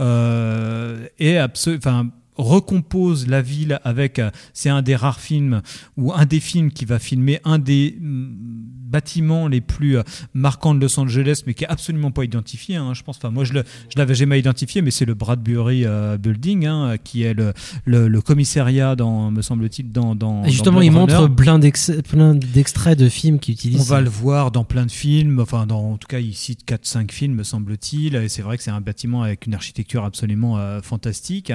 [0.00, 5.60] est absolument, recompose la ville avec euh, c'est un des rares films
[5.96, 8.28] ou un des films qui va filmer un des mm,
[8.88, 12.94] bâtiments les plus euh, marquants de Los Angeles mais qui est absolument pas identifié hein,
[12.94, 16.16] je pense enfin moi je le je l'avais jamais identifié mais c'est le Bradbury euh,
[16.16, 17.52] Building hein, qui est le,
[17.84, 21.92] le, le commissariat dans me semble-t-il dans, dans Et justement, dans il montre plein d'ex-
[22.08, 23.80] plein d'extraits de films qui utilisent.
[23.80, 26.60] On va le voir dans plein de films, enfin dans, en tout cas il cite
[26.66, 30.58] 4-5 films me semble-t-il, et c'est vrai que c'est un bâtiment avec une architecture absolument
[30.58, 31.52] euh, fantastique.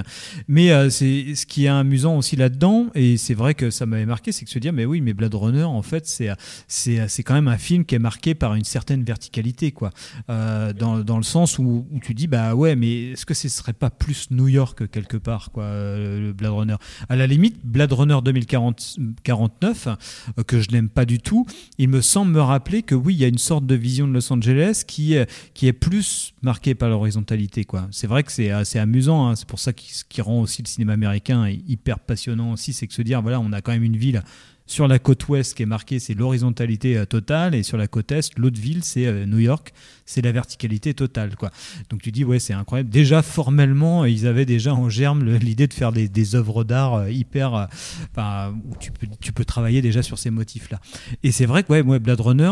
[0.47, 4.31] Mais euh, ce qui est amusant aussi là-dedans, et c'est vrai que ça m'avait marqué,
[4.31, 6.29] c'est que se dire mais oui mais Blade Runner en fait c'est
[6.67, 9.91] c'est quand même un film qui est marqué par une certaine verticalité quoi,
[10.29, 13.73] Euh, dans, dans le sens où, tu dis bah ouais mais est-ce que ce serait
[13.73, 16.75] pas plus New York quelque part quoi euh, le Blade Runner?
[17.09, 21.45] À la limite Blade Runner 2049 euh, que je n'aime pas du tout
[21.77, 24.13] il me semble me rappeler que oui il y a une sorte de vision de
[24.13, 28.51] Los Angeles qui est, qui est plus marquée par l'horizontalité quoi c'est vrai que c'est
[28.51, 29.35] assez amusant hein.
[29.35, 32.93] c'est pour ça qui, qui rend aussi le cinéma américain hyper passionnant aussi c'est que
[32.93, 34.23] se dire voilà on a quand même une ville
[34.65, 38.11] sur la côte ouest qui est marquée, c'est l'horizontalité euh, totale, et sur la côte
[38.11, 39.73] est, l'autre ville, c'est euh, New York,
[40.05, 41.35] c'est la verticalité totale.
[41.35, 41.51] Quoi.
[41.89, 42.89] Donc tu dis, ouais, c'est incroyable.
[42.89, 47.53] Déjà, formellement, ils avaient déjà en germe l'idée de faire des, œuvres d'art euh, hyper.
[47.53, 47.65] euh,
[48.11, 50.79] enfin, tu peux, travailler déjà sur ces motifs-là.
[51.23, 52.51] Et c'est vrai que, ouais, moi, Blade Runner,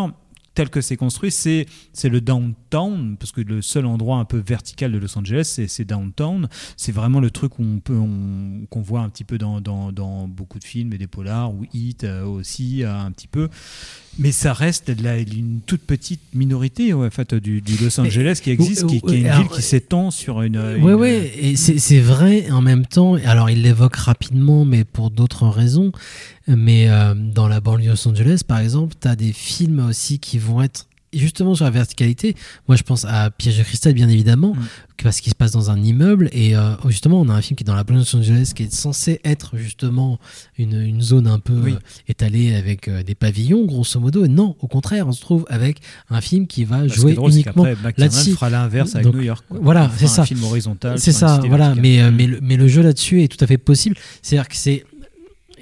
[0.54, 4.38] tel que c'est construit, c'est c'est le downtown, parce que le seul endroit un peu
[4.46, 6.50] vertical de Los Angeles, c'est downtown.
[6.78, 9.92] C'est vraiment le truc où on peut on- qu'on voit un petit peu dans, dans,
[9.92, 13.48] dans beaucoup de films et des polars, ou Hit euh, aussi euh, un petit peu.
[14.20, 18.42] Mais ça reste la- une toute petite minorité ouais, en fait, du, du Los Angeles
[18.44, 20.58] qui existe, qui, qui est une alors, ville qui s'étend sur une.
[20.58, 23.16] Ouais, une- ouais, et c'est c'est vrai en même temps.
[23.26, 25.94] Alors, il l'évoque rapidement, mais pour d'autres raisons.
[26.56, 30.20] Mais euh, dans la banlieue de Los Angeles, par exemple, tu as des films aussi
[30.20, 32.36] qui vont être justement sur la verticalité.
[32.70, 34.56] Moi, je pense à Piège de cristal, bien évidemment,
[35.04, 36.30] parce qu'il se passe dans un immeuble.
[36.32, 38.54] Et euh, justement, on a un film qui est dans la banlieue de Los Angeles,
[38.56, 40.20] qui est censé être justement
[40.58, 41.74] une, une zone un peu Oui.
[41.74, 44.24] euh, étalée avec des pavillons, grosso modo.
[44.24, 47.32] Et non, au contraire, on se trouve avec un film qui va Parce jouer drôle,
[47.34, 47.66] uniquement
[47.98, 48.32] là-dessus.
[48.32, 49.60] fera l'inverse avec Donc, New York, quoi.
[49.62, 50.22] Voilà, Il c'est ça.
[50.22, 51.74] un film horizontal C'est ça, voilà.
[51.74, 51.82] verticale.
[51.82, 52.16] Mais, Mm.
[52.16, 53.98] mais, le, mais le jeu là-dessus est tout à fait possible.
[54.22, 54.86] C'est-à-dire que c'est.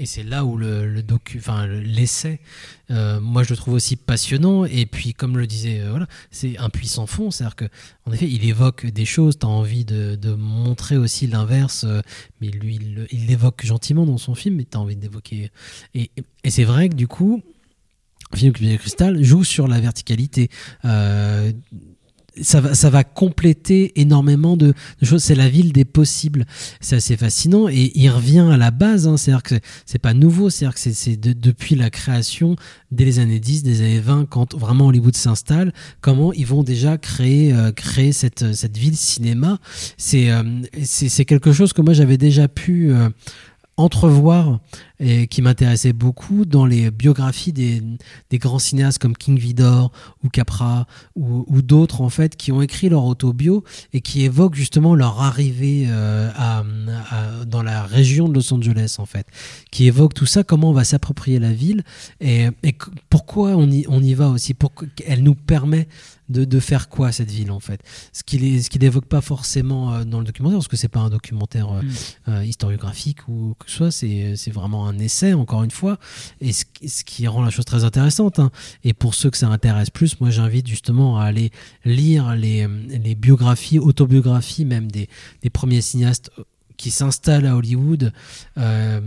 [0.01, 2.39] Et c'est là où le, le docu, enfin le- l'essai,
[2.89, 4.63] euh, moi je le trouve aussi passionnant.
[4.63, 7.31] Et puis comme le disait, euh, voilà, c'est un puissant fond.
[7.31, 7.65] C'est-à-dire que
[8.05, 9.37] en effet, il évoque des choses.
[9.37, 12.01] T'as envie de, de montrer aussi l'inverse, euh,
[12.39, 14.55] mais lui, il le- l'évoque gentiment dans son film.
[14.55, 15.51] Mais t'as envie d'évoquer.
[15.93, 16.09] Et,
[16.47, 17.41] c'est vrai que du coup,
[18.31, 20.49] un film comme Cristal joue sur la verticalité.
[22.41, 25.23] Ça va, ça va compléter énormément de, de choses.
[25.23, 26.45] C'est la ville des possibles.
[26.81, 29.07] C'est assez fascinant et il revient à la base.
[29.07, 30.49] Hein, C'est-à-dire que c'est- pas nouveau.
[30.49, 32.55] C'est-à-dire que c'est- de- depuis la création
[32.91, 36.97] dès les années 10, des années 20, quand vraiment Hollywood s'installe, comment ils vont déjà
[36.97, 39.59] créer, euh, créer cette, cette ville cinéma.
[39.97, 40.43] C'est euh,
[40.83, 43.09] c'est c'est quelque chose que moi j'avais déjà pu euh,
[43.79, 44.59] entrevoir
[44.99, 47.81] et qui m'intéressait beaucoup dans les biographies des,
[48.29, 49.91] des grands cinéastes comme King Vidor
[50.23, 53.63] ou Capra ou, d'autres en fait qui ont écrit leur autobio
[53.93, 56.29] et qui évoquent justement leur arrivée euh,
[57.45, 59.27] dans la région de Los Angeles en fait
[59.71, 61.83] qui évoquent tout ça comment on va s'approprier la ville
[62.19, 62.49] et,
[63.09, 65.87] pourquoi on y, on y va aussi pourquoi elle nous permet
[66.29, 67.81] de, de faire quoi cette ville en fait?
[68.13, 70.99] Ce qu'il ce qu'il n'évoque pas forcément euh, dans le documentaire parce que c'est pas
[71.01, 71.81] un documentaire euh,
[72.27, 75.97] euh, historiographique ou que ce soit c'est vraiment un essai encore une fois.
[76.41, 78.51] Et ce, qui- ce qui rend la chose très intéressante hein.
[78.83, 81.51] et pour ceux que ça intéresse plus moi j'invite justement à aller
[81.85, 85.09] lire les, les biographies autobiographies même des,
[85.41, 86.31] des premiers cinéastes
[86.79, 88.13] qui s'installent à Hollywood
[88.57, 89.01] euh,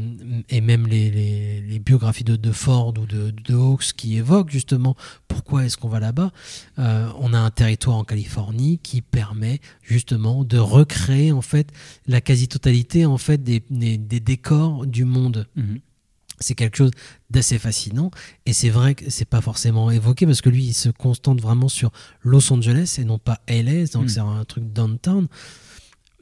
[0.50, 4.50] et même les, les- les biographies de, de Ford ou de, de Hawks qui évoquent
[4.50, 4.94] justement
[5.26, 6.32] pourquoi est-ce qu'on va là-bas.
[6.78, 11.70] Euh, on a un territoire en Californie qui permet justement de recréer en fait
[12.06, 15.48] la quasi-totalité en fait des, des- des décors du monde.
[15.56, 15.80] Mhm.
[16.40, 16.90] C'est quelque chose
[17.30, 18.10] d'assez fascinant
[18.46, 21.68] et c'est vrai que c'est pas forcément évoqué parce que lui il se constante vraiment
[21.68, 21.90] sur
[22.22, 24.08] Los Angeles et non pas LA donc Mhm.
[24.08, 25.28] c'est un truc downtown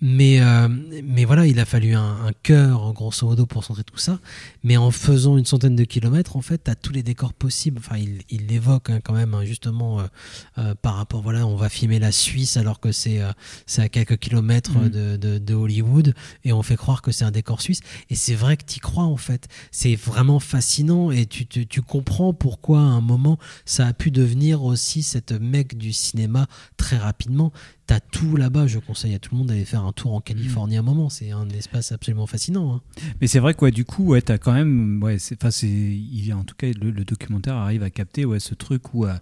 [0.02, 0.68] Mais, euh,
[1.04, 4.18] mais voilà, il a fallu un, un cœur, grosso modo, pour centrer tout ça.
[4.64, 7.78] Mais en faisant une centaine de kilomètres, en fait, tu as tous les décors possibles.
[7.78, 10.04] Enfin, il, il l'évoque hein, quand même, hein, justement, euh,
[10.58, 13.30] euh, par rapport, voilà, on va filmer la Suisse alors que c'est euh,
[13.66, 14.88] c'est à quelques kilomètres Mhm.
[14.88, 17.80] de, de, de Hollywood et on fait croire que c'est un décor suisse.
[18.08, 19.48] Et c'est vrai que tu crois, en fait.
[19.70, 24.10] C'est vraiment fascinant et tu, tu, tu comprends pourquoi, à un moment, ça a pu
[24.10, 27.52] devenir aussi cette mec du cinéma très rapidement.
[27.90, 30.76] T'as tout là-bas, je conseille à tout le monde d'aller faire un tour en Californie
[30.76, 31.08] un moment.
[31.08, 32.76] C'est un espace absolument fascinant.
[32.76, 32.82] hein.
[33.20, 36.44] Mais c'est vrai que ouais, du coup, ouais, t'as quand même, ouais, c'est, il, en
[36.44, 39.14] tout cas, le, documentaire arrive à capter ouais, ce truc où, euh,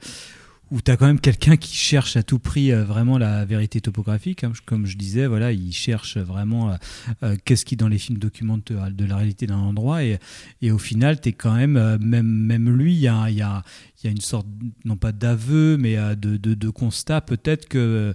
[0.71, 4.45] où t'as quand même quelqu'un qui cherche à tout prix euh, vraiment la vérité topographique.
[4.45, 4.53] hein.
[4.67, 6.77] comme je disais, voilà, il cherche vraiment
[7.23, 10.19] euh, qu'est-ce qui dans les films documente de la réalité d'un endroit et,
[10.61, 13.65] et au final, t'es quand même, même, même lui, il y a, y a,
[14.05, 14.47] y a une sorte,
[14.85, 18.13] non pas d'aveu, mais de, de, de constat peut-être que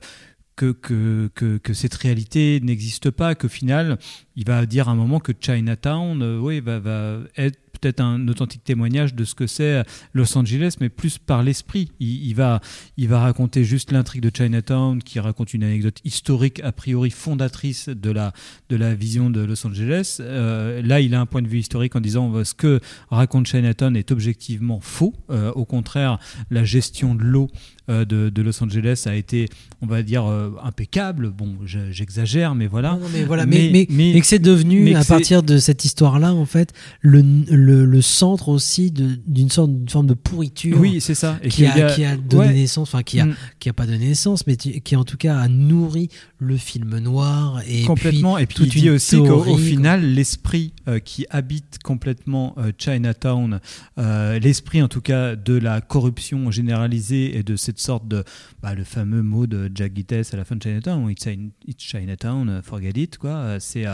[0.56, 3.98] que, que, que, que cette réalité n'existe pas, qu'au final,
[4.36, 8.64] il va dire à un moment que Chinatown euh, va, va être peut-être un authentique
[8.64, 11.92] témoignage de ce que c'est Los Angeles, mais plus par l'esprit.
[12.00, 12.62] Il, il va,
[12.98, 17.90] il va raconter juste l'intrigue de Chinatown, qui raconte une anecdote historique, a priori fondatrice
[17.90, 18.32] de la,
[18.70, 20.18] de la vision de Los Angeles.
[20.22, 23.48] Euh, là, il a un point de vue historique en disant euh, ce que raconte
[23.48, 25.14] Chinatown est objectivement faux.
[25.30, 26.20] Euh, au contraire,
[26.52, 27.50] la gestion de l'eau
[27.90, 29.50] euh, de, de Los Angeles a été,
[29.82, 31.32] on va dire, euh, impeccable.
[31.32, 32.94] Bon, je- j'exagère, mais voilà.
[32.94, 36.34] Non, non, mais voilà, mais, mais, mais que c'est devenu, à partir de cette histoire-là,
[36.34, 40.78] en fait, le, le, le centre aussi d'une sorte d'une forme de pourriture.
[40.80, 41.38] Oui, c'est ça.
[41.42, 42.54] Et qui, a, a- qui a donné ouais.
[42.54, 43.36] naissance, enfin, qui a, Mm.
[43.60, 46.10] qui a pas donné naissance, mais qui, qui, en tout cas a nourri
[46.40, 47.62] le film noir.
[47.68, 48.36] Et complètement.
[48.36, 52.72] puis, et puis toute il dit aussi qu'au final, l'esprit euh, qui habite complètement euh,
[52.78, 53.60] Chinatown,
[53.98, 58.24] euh, l'esprit en tout cas de la corruption généralisée et de cette sorte de,
[58.62, 61.26] bah, le fameux mot de Jack Gittes à la fin de Chinatown, it's,
[61.68, 63.58] it's Chinatown, forget it, quoi.
[63.60, 63.86] C'est,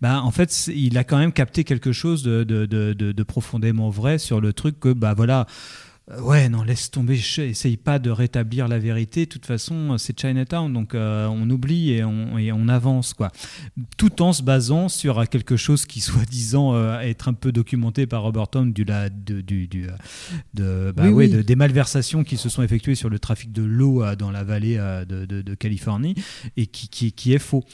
[0.00, 3.22] bah, en fait, il a quand même capté quelque chose de, de, de, de- de
[3.22, 5.46] profondément vrai sur le truc que, bah voilà.
[6.10, 9.24] Euh, Ouais, non, laisse tomber, essaye pas de rétablir la vérité.
[9.24, 13.32] De toute façon, c'est Chinatown, donc euh, on oublie et on, et on avance, quoi.
[13.96, 18.20] Tout en se basant sur quelque chose qui, soi-disant, euh, être un peu documenté par
[18.20, 19.92] Robert Tom du, la, de, du, du, euh,
[20.52, 21.30] de, bah Oui, ouais, oui.
[21.30, 24.44] de- des malversations qui se sont effectuées sur le trafic de l'eau euh, dans la
[24.44, 24.76] vallée
[25.08, 26.16] de Californie
[26.58, 27.64] et qui, qui, qui est faux.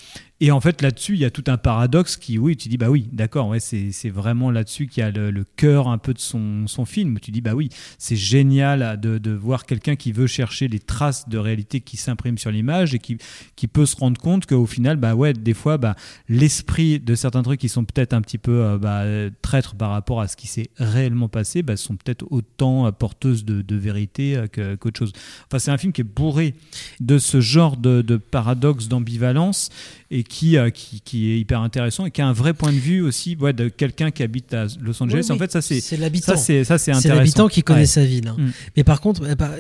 [0.43, 2.89] Et en fait, là-dessus, il y a tout un paradoxe qui, oui, tu dis, bah
[2.89, 6.67] oui, d'accord, ouais, c'est vraiment là-dessus qu'il y a le, cœur un peu de son,
[6.67, 7.19] son film.
[7.21, 11.29] Tu dis, bah oui, c'est génial de, de voir quelqu'un qui veut chercher les traces
[11.29, 13.19] de réalité qui s'impriment sur l'image et qui,
[13.55, 15.95] qui peut se rendre compte qu'au final, bah ouais, des fois, bah,
[16.29, 19.05] l'esprit de certains trucs qui sont peut-être un petit peu euh, bah,
[19.43, 23.45] traîtres par rapport à ce qui s'est réellement passé, bah, sont peut-être autant euh, porteuses
[23.45, 25.13] de, de vérité euh, qu'autre chose.
[25.47, 26.55] Enfin, c'est un film qui est bourré
[27.01, 29.69] de ce genre de, de paradoxe, d'ambivalence
[30.13, 32.79] et qui, euh, qui, qui est hyper intéressant et qui a un vrai point de
[32.79, 35.27] vue aussi ouais, de quelqu'un qui habite à Los Angeles.
[35.29, 35.97] Oui, en fait, ça c'est ça
[36.37, 37.15] c'est ça c'est C'est intéressant.
[37.15, 37.87] l'habitant qui connaît Ouais.
[37.87, 38.27] sa ville.
[38.29, 38.37] hein.
[38.39, 38.51] Mm.
[38.77, 39.53] Mais par contre, eh ben,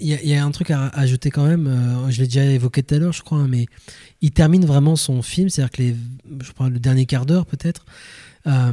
[0.00, 1.66] il y, a- il y a un truc à ajouter quand même.
[1.68, 3.66] euh, je l'ai déjà évoqué tout à l'heure, je crois, hein, mais
[4.20, 5.96] il termine vraiment son film, c'est-à-dire que les,
[6.44, 7.84] je prends le dernier quart d'heure peut-être.
[8.46, 8.72] euh,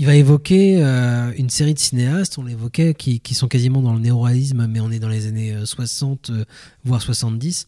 [0.00, 3.94] il va évoquer euh, une série de cinéastes, on l'évoquait, qui, qui sont quasiment dans
[3.94, 6.44] le néo-réalisme, mais on est dans les années euh, 60, euh,
[6.84, 7.66] voire 70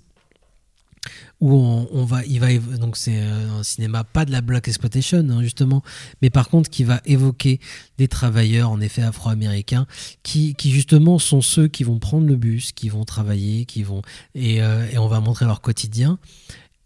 [1.40, 5.26] où on, va, il va donc c'est euh, un cinéma pas de la black exploitation
[5.30, 5.82] hein, justement,
[6.20, 7.60] mais par contre qui va évoquer
[7.96, 9.86] des travailleurs en effet afro-américains
[10.22, 14.02] qui, justement sont ceux qui vont prendre le bus, qui vont travailler, qui vont
[14.34, 16.18] et, euh, et on va montrer leur quotidien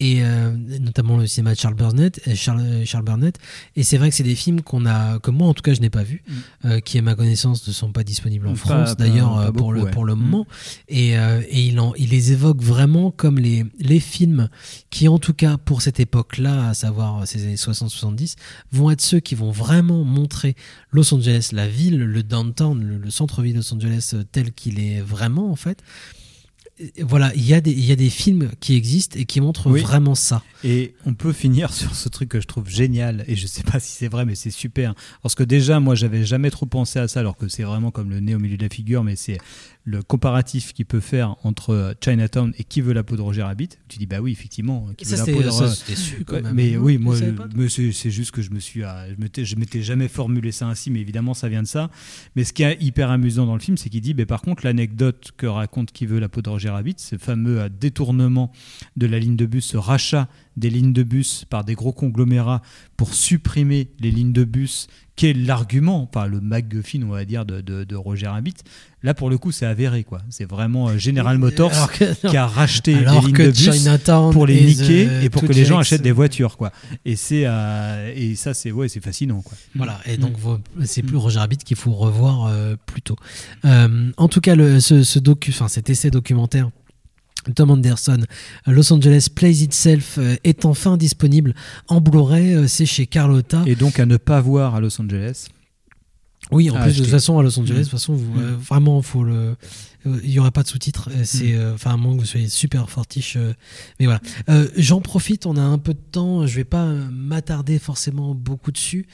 [0.00, 3.38] et euh, notamment le cinéma de Charles Burnett, euh, Charles, euh, Charles Burnett.
[3.76, 5.80] Et c'est vrai que c'est des films qu'on a, que moi en tout cas je
[5.80, 6.24] n'ai pas vus,
[6.64, 9.82] euh, qui à ma connaissance ne sont pas disponibles en Pas- France d'ailleurs pour le
[9.84, 9.90] ouais.
[9.90, 10.18] pour le Mm.
[10.18, 10.46] moment.
[10.88, 14.48] Et, euh, et il, en, il les évoque vraiment comme les, les films
[14.90, 18.34] qui, en tout cas pour cette époque-là, à savoir ces années 60-70,
[18.72, 20.56] vont être ceux qui vont vraiment montrer
[20.90, 25.00] Los Angeles, la ville, le downtown, le, le centre-ville de Los Angeles tel qu'il est
[25.00, 25.78] vraiment en fait.
[27.02, 29.70] Voilà, il y, a des, il y a des films qui existent et qui montrent
[29.70, 29.80] Oui.
[29.80, 30.42] vraiment ça.
[30.64, 33.78] Et on peut finir sur ce truc que je trouve génial, et je sais pas
[33.78, 34.94] si c'est vrai, mais c'est super.
[35.22, 38.10] Parce que déjà, moi, j'avais jamais trop pensé à ça, alors que c'est vraiment comme
[38.10, 39.38] le nez au milieu de la figure, mais c'est
[39.86, 43.42] le comparatif qu'il peut faire entre euh, Chinatown et Qui veut la peau de Roger
[43.42, 43.68] Rabbit.
[43.88, 45.94] Tu dis, bah oui, effectivement, Qui Et veut ça, la peau de ça, Ro- c'était
[45.94, 46.54] su, quand Ouais, même.
[46.54, 47.14] Mais Non, oui, moi,
[47.68, 50.90] c'est juste que je me suis, ah, je m'étais, je m'étais jamais formulé ça ainsi,
[50.90, 51.90] mais évidemment, ça vient de ça.
[52.34, 54.64] Mais ce qui est hyper amusant dans le film, c'est qu'il dit, bah, par contre,
[54.64, 58.50] l'anecdote que raconte Qui veut la peau de Roger Rabbit, ce fameux euh, détournement
[58.96, 62.62] de la ligne de bus, ce rachat des lignes de bus par des gros conglomérats
[62.96, 67.44] pour supprimer les lignes de bus, qui est l'argument, pas le MacGuffin, on va dire,
[67.44, 68.54] de, de, de Roger Rabbit.
[69.04, 70.20] Là, pour le coup, c'est avéré, quoi.
[70.30, 73.84] C'est vraiment euh, General Motors que- qui a racheté les lignes de bus
[74.32, 76.72] pour les niquer et pour que les gens achètent des voitures, quoi.
[77.04, 79.56] Et c'est euh, et ça, c'est ouais, c'est fascinant, quoi.
[79.76, 83.16] Voilà, et donc vous- c'est plus Roger Rabbit qu'il faut revoir euh, plus tôt.
[83.66, 86.70] Euh, en tout cas, le, ce, ce docu, enfin cet essai documentaire.
[87.54, 88.20] Tom Anderson,
[88.66, 91.54] Los Angeles Plays Itself est enfin disponible
[91.88, 92.66] en Blu-ray.
[92.68, 93.62] C'est chez Carlotta.
[93.66, 95.48] Et donc à ne pas voir à Los Angeles.
[96.50, 97.78] Oui, en à plus de toute façon à Los Angeles, Mm.
[97.78, 98.42] de toute façon, vous, Mm.
[98.42, 99.56] euh, vraiment, faut le,
[100.06, 101.08] euh, il y aura pas de sous-titres.
[101.10, 101.56] euh, C'est, Mm.
[101.56, 103.36] euh, enfin, à moins que vous soyez super fortiche.
[103.36, 103.54] euh,
[103.98, 104.20] mais voilà.
[104.50, 106.46] Euh, J'en profite, on a un peu de temps.
[106.46, 109.06] Je vais pas euh, m'attarder forcément beaucoup dessus,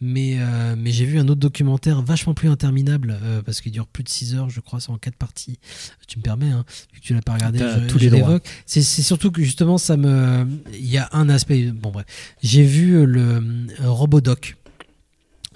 [0.00, 3.86] mais euh, mais j'ai vu un autre documentaire vachement plus interminable euh, parce qu'il dure
[3.86, 5.58] plus de 6 heures, je crois, c'est en quatre parties.
[6.06, 6.64] Tu me permets, hein,
[6.94, 8.44] vu que tu l'as pas regardé, je, tous je les l'évoque.
[8.64, 11.66] C'est surtout que justement, ça me, il y a un aspect.
[11.70, 12.06] Bon bref,
[12.42, 13.20] j'ai vu euh, le
[13.82, 14.56] euh, Robodoc.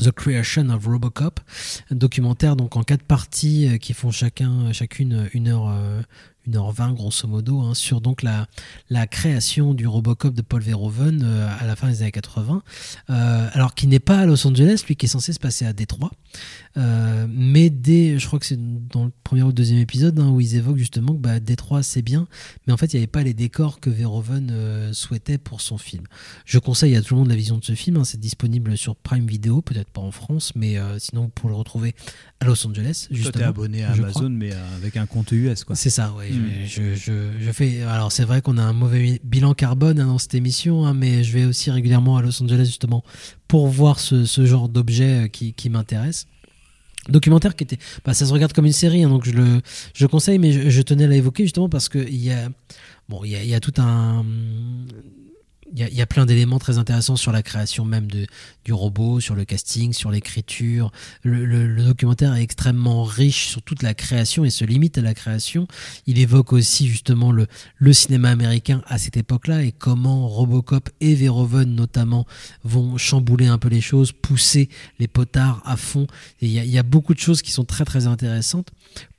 [0.03, 1.41] The Creation of Robocop,
[1.91, 6.03] un documentaire donc en quatre parties euh, qui font chacun, chacune une heure, euh,
[6.47, 8.47] une heure vingt grosso modo, hein, sur donc la,
[8.91, 12.63] la création du Robocop de Paul Verhoeven euh, à la fin des années 80.
[13.11, 15.73] Euh, alors qui n'est pas à Los Angeles, lui qui est censé se passer à
[15.73, 16.11] Détroit,
[16.79, 18.59] euh, mais dès, je crois que c'est
[18.89, 21.83] dans le premier ou le deuxième épisode hein, où ils évoquent justement que bah, Détroit
[21.83, 22.27] c'est bien,
[22.67, 25.77] mais en fait il n'y avait pas les décors que Verhoeven euh, souhaitait pour son
[25.79, 26.05] film.
[26.47, 27.97] Je conseille à tout le monde la vision de ce film.
[27.99, 28.05] hein.
[28.05, 31.95] C'est disponible sur Prime Video, peut-être pas en France, mais euh, sinon pouvez le retrouver
[32.41, 33.07] à Los Angeles.
[33.09, 34.29] Toi, Justement, t'es abonné à Amazon, crois.
[34.31, 35.77] mais avec un compte US, quoi.
[35.77, 36.33] C'est ça, oui.
[36.35, 36.67] Mm.
[36.67, 37.83] Je, je, je fais.
[37.83, 41.33] Alors c'est vrai qu'on a un mauvais bilan carbone hein, dans cette émission, mais je
[41.33, 43.05] vais aussi régulièrement à Los Angeles justement
[43.47, 46.27] pour voir ce, ce genre d'objet qui, qui m'intéresse.
[47.09, 49.61] Documentaire qui était, bah, ça se regarde comme une série, hein, donc je le,
[49.93, 52.49] je conseille, mais je, tenais à l'évoquer justement parce que il y a,
[53.09, 54.25] bon, il y y a tout un,
[55.75, 58.27] il y a, plein d'éléments très intéressants sur la création même de,
[58.65, 60.93] du robot, sur le casting, sur l'écriture.
[61.23, 65.67] Le, documentaire est extrêmement riche sur toute la création et se limite à la création.
[66.07, 67.47] Il évoque aussi justement le,
[67.77, 72.27] le cinéma américain à cette époque-là et comment Robocop et Verhoeven notamment
[72.65, 74.69] vont chambouler un peu les choses, pousser
[74.99, 76.07] les potards à fond.
[76.41, 78.71] Il y a beaucoup de choses qui sont très très intéressantes.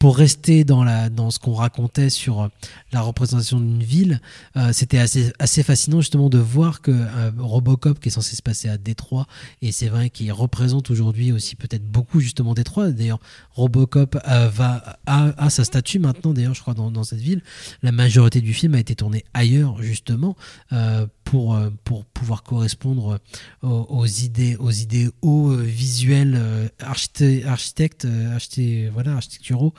[0.04, 2.48] Pour rester dans, ce qu'on racontait sur euh,
[2.92, 4.20] la représentation d'une ville,
[4.58, 8.68] euh, c'était assez, fascinant justement de voir que euh, Robocop, qui est censé se passer
[8.68, 9.28] à Détroit,
[9.62, 12.92] et c'est vrai qu'il représente aujourd'hui aussi peut-être beaucoup justement Détroit.
[12.92, 17.42] D'ailleurs, Robocop va a, sa statue maintenant, d'ailleurs, je crois, dans, dans cette ville.
[17.82, 20.36] La majorité du film a été tourné ailleurs, justement,
[21.24, 23.20] pour, euh, pour pouvoir correspondre
[23.62, 29.74] aux, aux idées, aux idéaux euh, visuels, euh, archite- architectes, euh, voilà, architecturaux,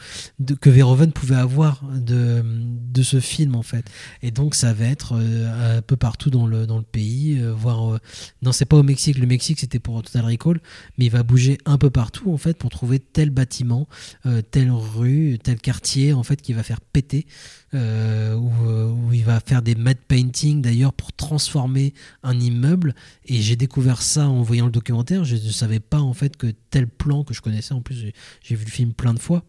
[0.60, 3.84] que Verhoeven pouvait avoir de, de ce film, en fait.
[4.22, 7.52] Et donc, ça va être euh, un peu partout dans le, dans le pays, euh,
[7.52, 7.94] voire.
[7.94, 7.98] euh,
[8.42, 9.18] non, c'est pas au Mexique.
[9.18, 10.60] Le Mexique, c'était pour Total Recall,
[10.98, 13.88] mais il va bouger un peu partout, en fait, pour trouver tel bâtiment,
[14.26, 17.26] euh, telle rue, tel quartier, en fait, qui va faire péter,
[17.74, 22.94] euh, où, euh, où il va faire des matte painting, d'ailleurs, pour transformer un immeuble.
[23.26, 25.24] Et j'ai découvert ça en voyant le documentaire.
[25.24, 27.94] Je ne savais pas, en fait, que tel plan que je connaissais, en plus,
[28.42, 29.44] j'ai- vu le film plein de fois.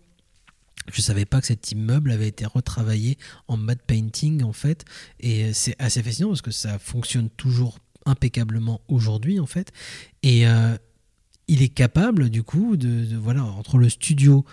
[0.94, 3.18] Je savais pas que cet immeuble avait été retravaillé
[3.48, 4.86] en matte painting en fait,
[5.20, 9.72] et c'est assez fascinant parce que ça fonctionne toujours impeccablement aujourd'hui en fait,
[10.22, 10.78] et euh,
[11.48, 14.46] il est capable du coup de, voilà entre le studio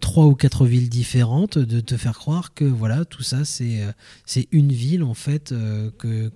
[0.00, 4.42] trois ou quatre villes différentes de te faire croire que voilà tout ça c'est euh,
[4.52, 6.30] une ville en fait euh, que,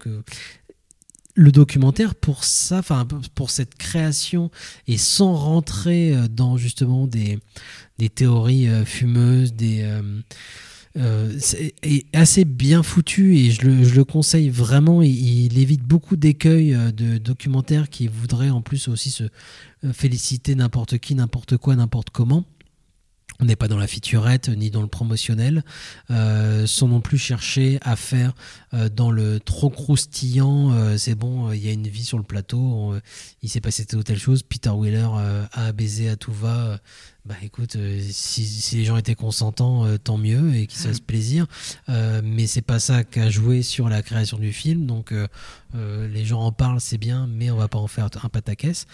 [1.39, 4.51] le documentaire pour ça, enfin pour cette création
[4.89, 7.39] et sans rentrer euh, dans justement des,
[7.99, 10.22] des théories euh, fumeuses, des euh,
[10.99, 11.39] euh,
[12.14, 15.03] assez bien foutu et je le, je le conseille vraiment.
[15.03, 20.55] Il, évite beaucoup d'écueils euh, de documentaires qui voudraient en plus aussi se euh, féliciter
[20.55, 22.45] n'importe qui, n'importe quoi, n'importe comment.
[23.41, 25.62] On n'est pas dans la featurette ni dans le promotionnel,
[26.11, 28.34] euh, sans non plus chercher à faire
[28.74, 30.72] euh, dans le trop croustillant.
[30.72, 33.01] euh, c'est bon, il y a une vie sur le plateau, on-
[33.43, 34.43] il s'est passé telle ou telle chose.
[34.43, 36.78] Peter Wheeler euh, a baisé à tout va.
[37.26, 37.76] bah écoute,
[38.11, 41.47] si, si les gens étaient consentants, euh, tant mieux et qu'ils se fassent plaisir.
[41.89, 44.87] Euh, mais c'est pas ça qu'a joué sur la création du film.
[44.87, 45.26] Donc euh,
[45.74, 48.87] euh, les gens en parlent, c'est bien, mais on va pas en faire un pataquès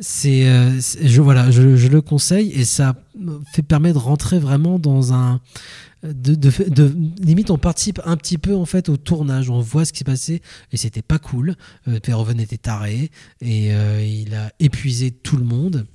[0.00, 2.94] c'est euh, c'est- je voilà je, le conseille et ça
[3.52, 5.40] fait permet de rentrer vraiment dans un
[6.02, 9.84] de, de, de- limite on participe un petit peu en fait au tournage on voit
[9.84, 11.54] ce qui s'est passé et c'était pas cool.
[11.88, 15.86] Euh, Verhoeven était taré et euh, il a épuisé tout le monde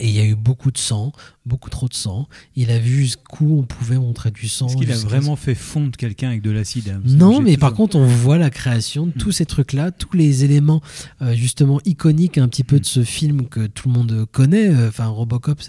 [0.00, 1.12] Et il y a eu beaucoup de sang,
[1.46, 2.28] beaucoup trop de sang.
[2.56, 4.66] Il a vu jusqu'où on pouvait montrer du sang.
[4.66, 7.96] Est-ce qu'il a vraiment fait fondre quelqu'un avec de l'acide hein non, mais par contre,
[7.96, 10.80] on voit la création de tous ces trucs-là, tous les éléments
[11.22, 14.68] euh, justement iconiques un petit peu de ce film que tout le monde connaît.
[14.68, 15.60] Euh, Enfin, Robocop,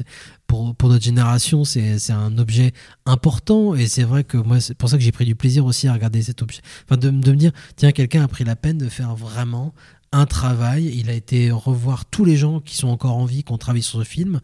[0.48, 2.72] pour, pour notre génération, c'est c'est un objet
[3.06, 3.76] important.
[3.76, 5.94] Et c'est vrai que moi, c'est pour ça que j'ai pris du plaisir aussi à
[5.94, 6.62] regarder cet objet.
[6.86, 9.74] Enfin, de, de me dire, tiens, quelqu'un a pris la peine de faire vraiment
[10.12, 10.92] un travail.
[10.96, 13.84] Il a été revoir tous les gens qui sont encore en vie, qui ont travaillé
[13.84, 14.40] sur ce film,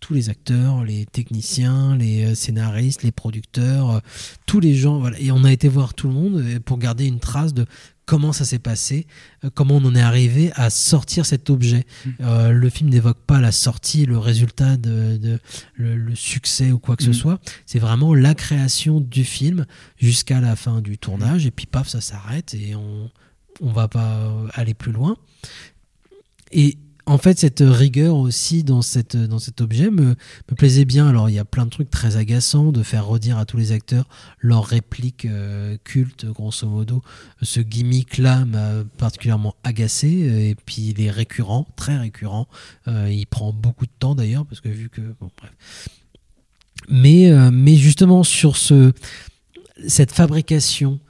[0.00, 4.00] tous les acteurs, les techniciens, les euh, scénaristes, les producteurs, euh,
[4.46, 4.98] tous les gens.
[4.98, 5.18] Voilà.
[5.20, 7.66] Et on a été voir tout le monde euh, pour garder une trace de
[8.06, 9.06] comment ça s'est passé,
[9.54, 11.86] comment on en est arrivé à sortir cet objet.
[12.20, 15.38] Euh, le film n'évoque pas la sortie, le résultat de, de-
[15.74, 17.14] le, le succès ou quoi que ce Mhm.
[17.14, 17.40] soit.
[17.66, 19.64] C'est vraiment la création du film
[19.96, 21.46] jusqu'à la fin du tournage.
[21.46, 23.10] Et puis paf, ça s'arrête et on
[23.60, 25.16] on va pas aller plus loin.
[26.52, 26.78] Et
[27.10, 30.14] en fait, cette rigueur aussi dans, cette, dans cet objet me,
[30.56, 31.08] plaisait bien.
[31.08, 33.72] Alors, il y a plein de trucs très agaçants de faire redire à tous les
[33.72, 34.08] acteurs
[34.38, 37.02] leurs répliques euh, cultes, grosso modo.
[37.42, 40.08] Ce gimmick-là m'a particulièrement agacé.
[40.08, 42.46] Et puis, il est récurrent, très récurrent.
[42.86, 45.00] Euh, il prend beaucoup de temps d'ailleurs, parce que vu que.
[46.88, 48.92] Mais, euh, mais justement, sur ce,
[49.88, 51.00] cette fabrication,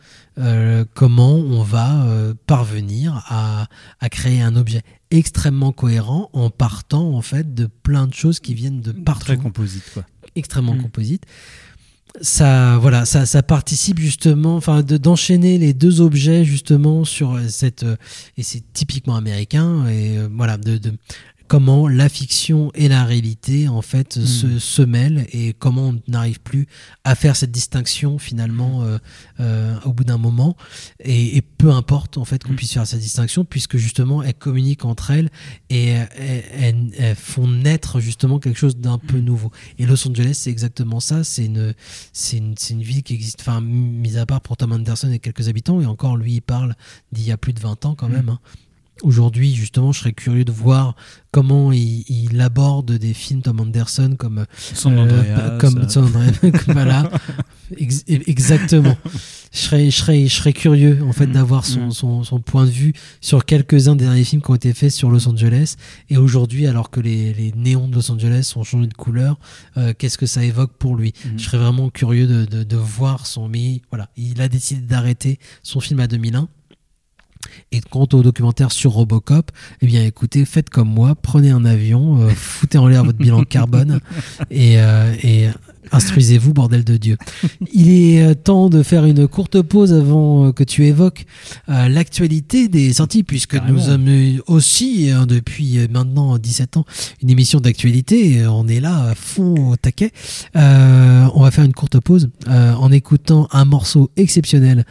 [0.41, 3.67] euh, comment on va euh, parvenir à,
[4.01, 8.55] à créer un objet extrêmement cohérent en partant en fait de plein de choses qui
[8.55, 9.25] viennent de partout.
[9.27, 10.05] Très composite, quoi.
[10.37, 10.83] Extrêmement Mm.
[10.83, 11.25] composite.
[12.21, 17.47] Ça, voilà, ça, ça participe justement, enfin, de- d'enchaîner les deux objets justement sur euh,
[17.49, 17.85] cette,
[18.37, 20.93] et c'est typiquement américain et voilà, de, de
[21.51, 24.25] comment la fiction et la réalité en fait Mm.
[24.25, 26.69] se, se mêlent et comment on n'arrive plus
[27.03, 28.99] à faire cette distinction finalement euh,
[29.41, 30.57] euh, au bout d'un moment.
[31.03, 34.85] Et, et peu importe en fait qu'on puisse faire cette distinction puisque justement elles communiquent
[34.85, 35.29] entre elles
[35.71, 39.51] et elles, elles- elles font naître justement quelque chose d'un peu nouveau.
[39.81, 41.25] Et Los Angeles c'est exactement ça.
[41.25, 41.75] C'est une
[42.13, 43.41] c'est une, c'est une ville qui existe.
[43.41, 46.77] Enfin mis à part pour Tom Anderson et quelques habitants et encore lui il parle
[47.11, 48.39] d'il y a plus de 20 ans quand même hein.
[49.03, 50.95] Aujourd'hui, justement, je serais curieux de voir
[51.33, 55.89] comment il, il aborde des films Tom Anderson comme San Andreas, comme euh.
[55.89, 56.33] San Andreas,
[56.69, 57.11] voilà,
[57.77, 58.97] Ex- exactement.
[59.53, 61.93] Je serais, je serais, je serais curieux en fait d'avoir son, Mm.
[61.93, 65.09] son, son point de vue sur quelques-uns des derniers films qui ont été faits sur
[65.11, 65.77] Los Angeles.
[66.09, 69.39] Et aujourd'hui, alors que les, les néons de Los Angeles ont changé de couleur,
[69.77, 71.15] euh, qu'est-ce que ça évoque pour lui?
[71.25, 71.39] Mm.
[71.39, 73.49] Je serais vraiment curieux de, de, de voir son.
[73.49, 76.49] Mais voilà, il a décidé d'arrêter son film à 2001.
[77.73, 82.21] Et quant au documentaire sur Robocop, eh bien écoutez, faites comme moi, prenez un avion,
[82.21, 84.01] euh, foutez en l'air votre bilan carbone
[84.51, 85.49] et, euh, et
[85.93, 87.17] instruisez-vous, bordel de Dieu.
[87.73, 91.27] Il est euh, temps de faire une courte pause avant que tu évoques
[91.69, 93.79] euh, l'actualité des sorties, puisque Carrément.
[93.79, 96.85] nous sommes aussi, hein, depuis maintenant 17 ans,
[97.23, 98.47] une émission d'actualité.
[98.47, 100.13] On est là à fond au taquet.
[100.55, 104.85] On va faire une courte pause en écoutant un morceau exceptionnel,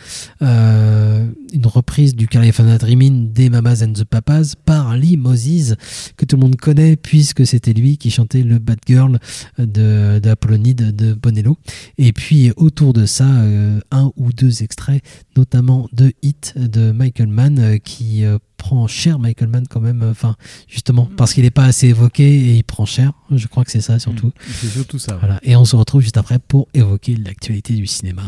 [1.99, 5.75] reprise du California Dreaming des Mamas and the Papas par Lee Moses,
[6.15, 9.19] que tout le monde connaît puisque c'était lui qui chantait le Bad Girl
[9.57, 11.57] de, de de, de Bonello.
[11.97, 15.03] Et puis autour de ça, euh, un ou deux extraits,
[15.35, 20.01] notamment de Hit de Michael Mann, euh, qui euh, prend cher Michael Mann quand même,
[20.01, 20.37] euh, enfin
[20.69, 23.11] justement parce qu'il n'est pas assez évoqué et il prend cher.
[23.29, 24.31] Je crois que c'est ça surtout.
[24.61, 25.15] C'est surtout ça.
[25.15, 25.19] ouais.
[25.19, 25.39] Voilà.
[25.43, 28.23] Et on se retrouve juste après pour évoquer l'actualité du cinéma.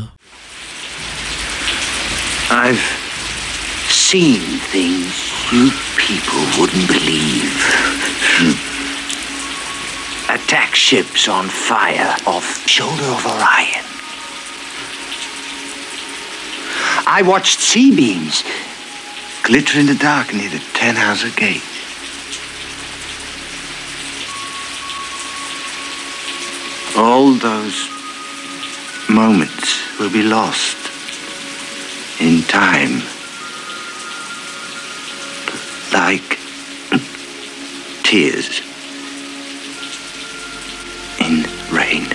[2.50, 3.11] I've
[4.12, 4.42] seen
[4.76, 7.56] things you people wouldn't believe.
[8.36, 8.60] Hmm.
[10.36, 13.86] Attack ships on fire off shoulder of Orion.
[17.08, 18.44] I watched sea beams
[19.44, 21.64] glitter in the dark near the Tannhauser Gate.
[26.98, 27.90] All those
[29.10, 30.76] moments will be lost
[32.20, 33.04] in time.
[35.94, 36.38] Like
[38.04, 38.62] tears
[41.20, 42.06] in rain.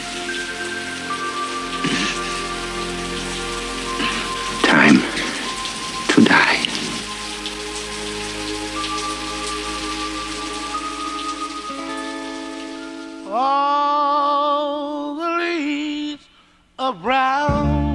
[4.63, 5.01] Time
[6.09, 6.67] to die.
[13.29, 16.27] All the leaves
[16.79, 17.86] are brown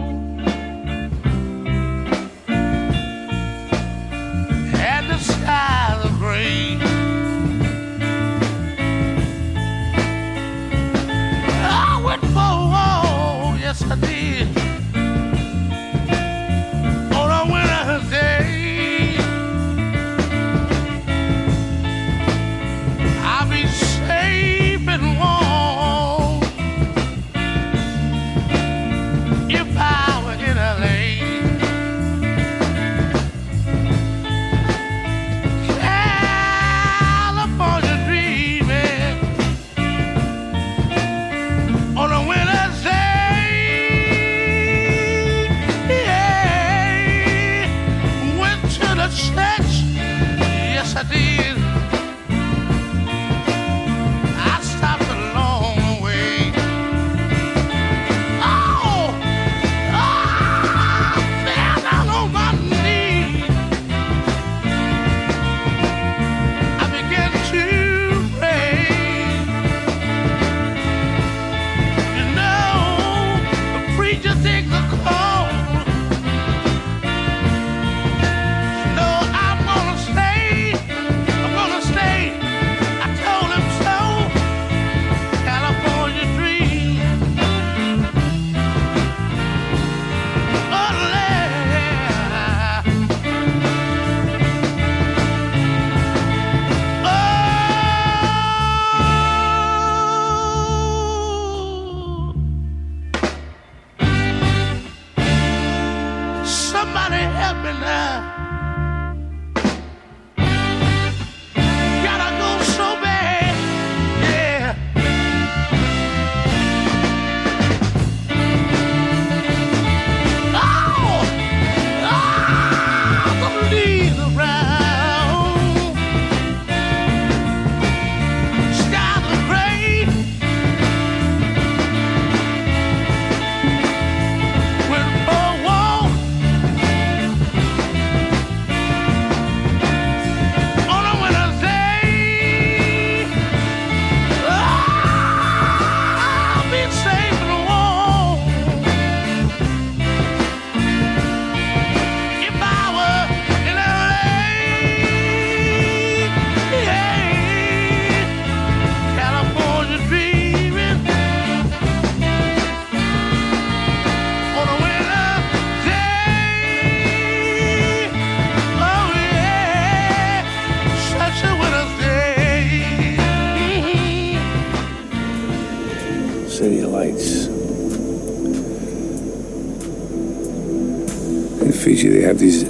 [182.32, 182.64] have these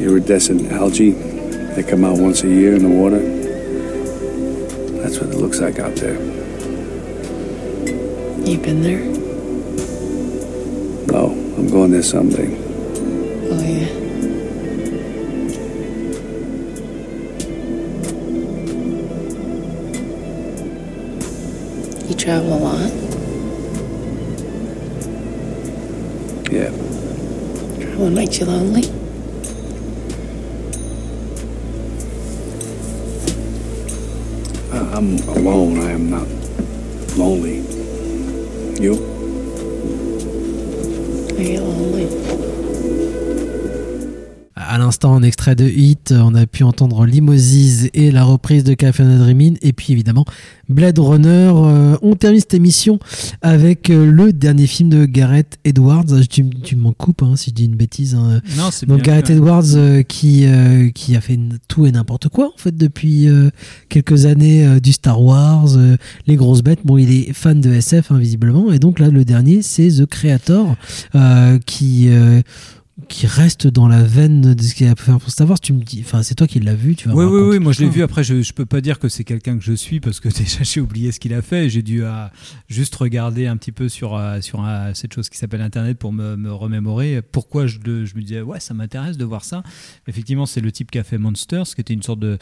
[0.00, 3.18] iridescent algae that come out once a year in the water.
[5.02, 6.14] That's what it looks like out there.
[8.46, 9.00] You've been there?
[11.10, 12.56] No, I'm going there someday.
[13.50, 13.88] Oh, yeah.
[22.06, 22.92] You travel a lot?
[26.52, 26.70] Yeah.
[27.80, 28.99] Traveling makes you lonely?
[35.00, 35.78] I'm alone.
[35.78, 35.99] I am
[45.22, 49.72] Extrait de Hit, on a pu entendre Limousine et la reprise de California Dreaming, et
[49.72, 50.24] puis évidemment
[50.68, 51.50] Blade Runner.
[51.54, 52.98] Euh, on termine cette émission
[53.42, 56.04] avec euh, le dernier film de Gareth Edwards.
[56.28, 58.14] Tu, m- tu m'en coupes hein, si je dis une bêtise.
[58.14, 58.40] hein.
[58.56, 59.34] Non, c'est Donc Gareth hein.
[59.34, 63.50] Edwards euh, qui, euh, qui a fait tout et n'importe quoi en fait depuis euh,
[63.88, 65.68] quelques années du Star Wars,
[66.26, 66.80] les grosses bêtes.
[66.84, 70.06] Bon, il est fan de SF hein, visiblement, et donc là le dernier c'est The
[70.06, 70.76] Creator
[71.66, 72.08] qui
[73.08, 75.60] qui reste dans la veine de ce qu'il a pu faire pour Star Wars.
[75.60, 77.72] Tu me dis, enfin c'est toi qui l'as vu, tu vas Oui, oui, oui, moi
[77.72, 78.02] je l'ai vu.
[78.02, 80.62] Après, je, je peux pas dire que c'est quelqu'un que je suis parce que déjà
[80.62, 81.68] j'ai oublié ce qu'il a fait.
[81.68, 82.26] J'ai dû euh,
[82.68, 86.12] juste regarder un petit peu sur, euh, sur euh, cette chose qui s'appelle Internet pour
[86.12, 89.62] me, me remémorer pourquoi je, je me disais, ouais, ça m'intéresse de voir ça.
[90.06, 92.38] Effectivement, c'est le type qui a fait Monsters, qui était une sorte de,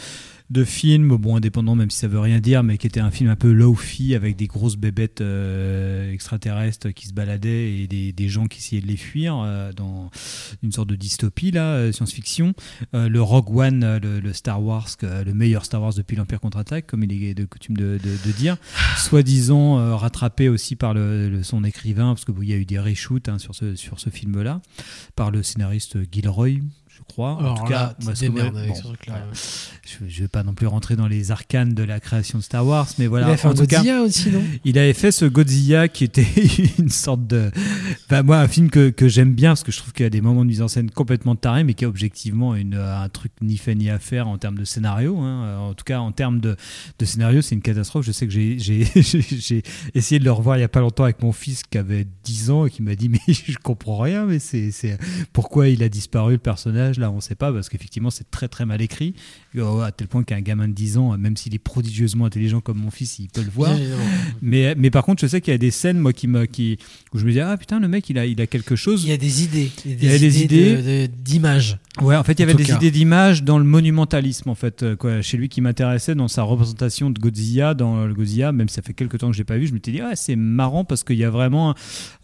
[0.51, 3.29] de film, bon, indépendant, même si ça veut rien dire, mais qui était un film
[3.29, 8.29] un peu low-fi avec des grosses bébêtes euh, extraterrestres qui se baladaient et des, des
[8.31, 10.11] gens qui essayaient de les fuir euh, dans
[10.63, 12.55] une sorte de dystopie, là, euh, science-fiction.
[12.95, 17.25] Le Rogue One, le, Star Wars, le meilleur Star Wars depuis l'Empire contre-attaque, comme il
[17.25, 18.57] est de coutume de, de- dire,
[18.97, 23.39] soi-disant rattrapé aussi par le, son écrivain, parce qu'il y a eu des reshoots hein,
[23.39, 24.61] sur ce, sur ce film-là,
[25.17, 26.61] par le scénariste Gilroy.
[27.17, 28.13] En tout là, cas, moi,
[28.59, 29.33] avec bon, ce truc-là, voilà.
[29.33, 32.67] Je, je vais pas non plus rentrer dans les arcanes de la création de Star
[32.67, 33.29] Wars, mais voilà.
[33.29, 34.43] Il a fait en un tout cas, Godzilla aussi, non?
[34.65, 36.27] Il avait fait ce Godzilla qui était
[36.79, 37.51] une sorte de.
[38.07, 40.11] Enfin, moi, un film que, que j'aime bien parce que je trouve qu'il y a
[40.11, 43.33] des moments de mise en scène complètement tarés, mais qui a objectivement une, un truc
[43.41, 45.19] ni fait ni à faire en termes de scénario.
[45.19, 45.59] hein.
[45.59, 46.57] En tout cas, en termes de,
[46.99, 48.05] de scénario, c'est une catastrophe.
[48.05, 48.59] Je sais que j'ai-
[49.95, 52.51] essayé de le revoir il y a pas longtemps avec mon fils qui avait 10
[52.51, 54.99] ans et qui m'a dit Mais je comprends rien, mais c'est-
[55.33, 56.98] pourquoi il a disparu le personnage?
[56.99, 59.15] Là, on sait pas parce qu'effectivement, c'est très très mal écrit.
[59.57, 62.79] Euh, À tel point qu'un gamin de 10 ans, même s'il est prodigieusement intelligent comme
[62.79, 63.71] mon fils, il peut le voir.
[64.43, 66.79] Mais, mais par contre, je sais qu'il y a des scènes, moi, qui me, qui,
[67.15, 69.05] où je me dis, ah putain, le mec, il a, il a quelque chose.
[69.05, 69.71] Il y a des idées.
[69.85, 71.09] Il y a Il y a des idées.
[71.09, 71.79] d'images.
[72.01, 72.77] Ouais, en fait, il y avait des cas.
[72.77, 76.43] idées d'image dans le monumentalisme, en fait, euh, quoi, chez lui qui m'intéressait dans sa
[76.45, 79.45] représentation de Godzilla, dans le Godzilla, même si ça fait quelques temps que je l'ai
[79.45, 81.75] pas vu, je m'étais dit, ah, c'est marrant parce qu'il y a vraiment,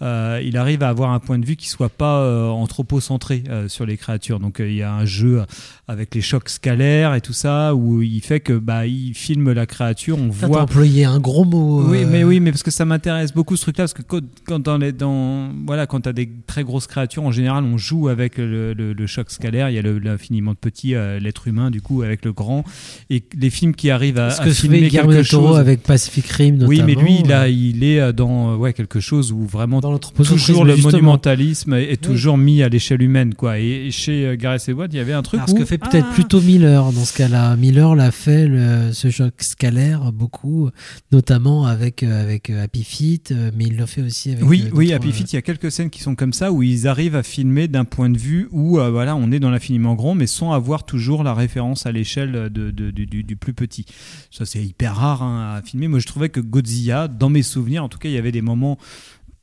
[0.02, 3.68] euh, il arrive à avoir un point de vue qui soit pas euh, anthropocentré euh,
[3.68, 4.38] sur les créatures.
[4.38, 5.44] Donc, il y a un jeu
[5.86, 9.66] avec les chocs scalaires et tout ça, où il fait que, bah, il filme la
[9.66, 10.62] créature, on T'as voit.
[10.62, 11.82] employé un gros mot.
[11.86, 14.00] Oui, euh, mais oui, mais parce que ça m'intéresse beaucoup ce truc-là, parce que
[14.46, 18.08] quand, dans les, dans, voilà, quand t'as des très grosses créatures, en général, on joue
[18.08, 19.68] avec le, le- le choc scalaire.
[19.68, 22.64] Il y a l'infiniment de petit, euh, l'être humain, du coup, avec le grand.
[23.10, 25.58] Et les films qui arrivent à, à que filmer quelque chose.
[25.58, 27.48] avec Pacific Rim, Oui, mais lui, notamment, là, euh.
[27.50, 32.38] il est dans ouais, quelque chose où vraiment l'anthropocentrisme, toujours le monumentalisme est, est toujours
[32.38, 33.58] mis à l'échelle humaine, quoi.
[33.58, 36.14] Et, et chez Gareth Edwards, il y avait un truc Alors, où fait peut-être ah,
[36.14, 37.56] plutôt Miller dans ce cas-là.
[37.56, 40.70] Miller l'a fait, le- ce choc scalaire, beaucoup,
[41.12, 44.44] notamment avec, euh, avec euh, Happy Feet, euh, mais il l'a fait aussi avec.
[44.44, 46.62] Oui, oui, Happy euh, Feet, il y a quelques scènes qui sont comme ça où
[46.62, 49.94] ils arrivent à filmer d'un point de vue où euh, voilà, on est dans l'infiniment
[49.94, 53.54] grand, mais sans avoir toujours la référence à l'échelle de, de- du, du- du plus
[53.54, 53.84] petit.
[54.30, 55.88] Ça, c'est hyper rare hein, à filmer.
[55.88, 58.42] Moi, je trouvais que Godzilla, dans mes souvenirs, en tout cas, il y avait des
[58.42, 58.78] moments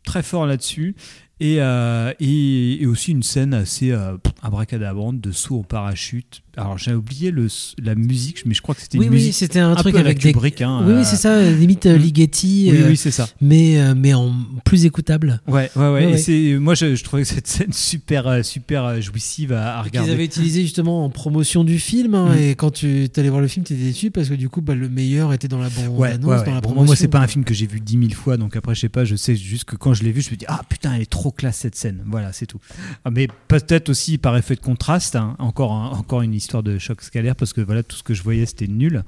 [0.03, 0.95] très forts là-dessus.
[1.43, 6.43] Et, euh, et, et aussi une scène assez euh, abracadabrante de saut au parachute.
[6.57, 7.47] Alors j'ai oublié le,
[7.81, 9.99] la musique, mais je crois que c'était Oui, une oui, musique c'était un, truc peu
[10.01, 10.33] avec des.
[10.33, 12.69] Kubrick, hein, oui, euh, oui, c'est ça, limite euh, Ligeti.
[12.71, 13.27] Oui, oui, c'est ça.
[13.39, 14.33] Mais, mais en
[14.65, 15.41] plus écoutable.
[15.47, 15.89] Ouais, ouais, ouais.
[15.91, 16.17] Ouais, et ouais.
[16.17, 20.11] c'est, moi, je, je trouvais que cette scène super, super jouissive à, regarder.
[20.11, 22.13] avaient utilisé justement en promotion du film.
[22.15, 22.37] hein, Mm.
[22.39, 24.75] Et quand tu allais voir le film, tu étais déçu parce que du coup, bah,
[24.75, 26.85] le meilleur était dans la bande Ouais, annonce, dans la Bon, promotion.
[26.85, 28.89] moi, c'est pas un film que j'ai vu dix mille fois, donc après, je sais
[28.89, 31.01] pas, je sais juste que quand je l'ai vu, je me dis, ah putain, elle
[31.01, 32.03] est trop classe cette scène.
[32.05, 32.59] Voilà, c'est tout.
[33.05, 37.01] Ah, Mais peut-être aussi par effet de contraste, hein, encore, encore une histoire de choc
[37.01, 39.03] scalaire, parce que voilà, tout ce que je voyais, c'était nul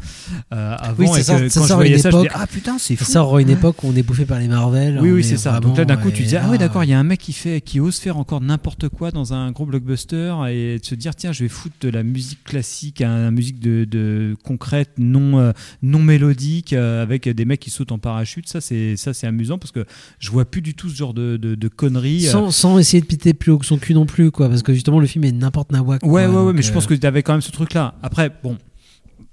[0.54, 1.04] euh, avant.
[1.04, 3.06] Oui, et ça, que ça quand je voyais ça, je dis, ah putain, c'est fou.
[3.06, 5.00] Ça sort une époque où on est bouffé par les Marvel.
[5.02, 5.60] Oui, est c'est ça.
[5.60, 7.20] Donc là, d'un coup, tu et ah oui, là, d'accord, il y a un mec
[7.20, 10.96] qui fait, qui ose faire encore n'importe quoi dans un gros blockbuster et de se
[10.96, 14.92] dire, tiens, je vais foutre de la musique classique, à la musique de, de concrète,
[14.98, 15.52] non, euh,
[15.82, 18.48] non mélodique, euh, avec des mecs qui sautent en parachute.
[18.48, 19.86] Ça, c'est, ça, c'est amusant parce que
[20.20, 22.13] je vois plus du tout ce genre de, de, de conneries.
[22.22, 22.32] Euh.
[22.32, 24.50] Sans, sans essayer de piter plus haut que son cul non plus, quoi.
[24.50, 26.04] Parce que justement, le film est n'importe nawak.
[26.04, 27.96] Ouais, quoi, ouais, ouais, mais je pense euh, que tu avais quand même ce truc-là.
[28.02, 28.58] Après, bon.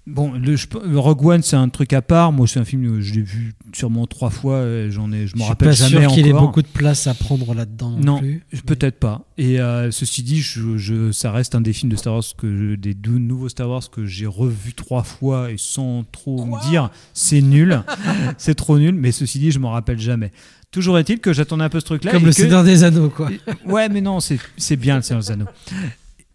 [0.06, 2.32] Bon, le, Rogue One, c'est un truc à part.
[2.32, 4.62] Moi, c'est un film que je l'ai vu sûrement trois fois.
[4.64, 6.66] et J'en ai, je Je m'en suis rappelle pas jamais sûr qu'il ait beaucoup de
[6.68, 8.20] place à prendre là-dedans non,
[8.66, 9.24] peut-être pas.
[9.38, 12.48] Et euh, ceci dit, je, je- ça reste un des films de Star Wars que
[12.56, 16.70] je- des deux nouveaux Star Wars que j'ai revu trois fois et sans trop me
[16.70, 17.82] dire c'est nul,
[18.38, 18.94] c'est trop nul.
[18.94, 20.32] Mais ceci dit, je m'en rappelle jamais.
[20.72, 22.10] Toujours est-il que j'attendais un peu ce truc-là.
[22.12, 23.28] Comme le que- Seigneur des Anneaux, quoi.
[23.66, 25.46] Ouais, mais non, c'est c'est bien le Seigneur des Anneaux.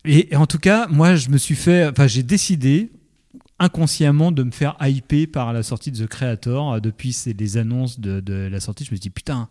[0.05, 2.91] Et, et en tout cas, moi, je me suis fait, enfin, j'ai décidé
[3.59, 6.73] inconsciemment de me faire hyper par la sortie de The Creator.
[6.73, 9.47] Euh, Depuis c'est les annonces de, de la sortie, je me suis dit putain,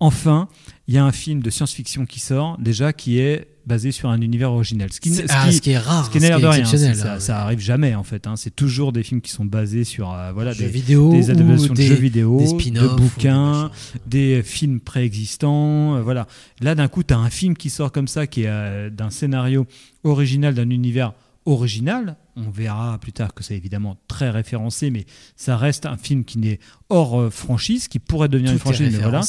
[0.00, 0.48] enfin,
[0.88, 4.20] il y a un film de science-fiction qui sort déjà qui est basé sur un
[4.20, 4.92] univers original.
[4.92, 6.64] Ce qui, ah, ce qui est rare, ce qui ce qui de est rien.
[6.64, 8.26] c'est- Ça, hein, ça arrive jamais en fait.
[8.26, 8.34] hein.
[8.36, 11.72] C'est toujours des films qui sont basés sur euh, voilà Jeux des vidéo des adaptations
[11.74, 13.70] de des- jeux vidéo, des de bouquins,
[14.06, 15.96] des films préexistants.
[15.96, 16.26] euh, voilà.
[16.60, 19.10] Là, d'un coup, tu as un film qui sort comme ça, qui est euh, d'un
[19.10, 19.66] scénario
[20.04, 21.12] original, d'un univers
[21.46, 22.16] original.
[22.34, 25.04] On verra plus tard que c'est évidemment très référencé, mais
[25.36, 28.98] ça reste un film qui n'est hors euh, franchise, qui pourrait devenir Tout une franchise.
[29.00, 29.20] voilà.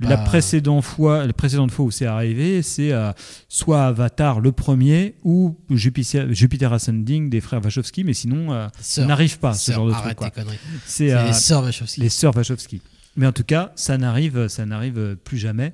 [0.00, 3.10] La précédente fois, la précédente fois où c'est arrivé, c'est euh,
[3.48, 8.82] soit Avatar le premier ou Jupiter, Jupiter Ascending des frères Wachowski, mais sinon, euh, ça
[8.82, 9.08] Sœurs.
[9.08, 10.16] n'arrive pas ce genre de truc.
[10.86, 12.00] C'est C'est euh, les sœurs Wachowski.
[12.00, 12.80] Les sœurs Wachowski.
[13.16, 15.72] Mais en tout cas, ça n'arrive, ça n'arrive plus jamais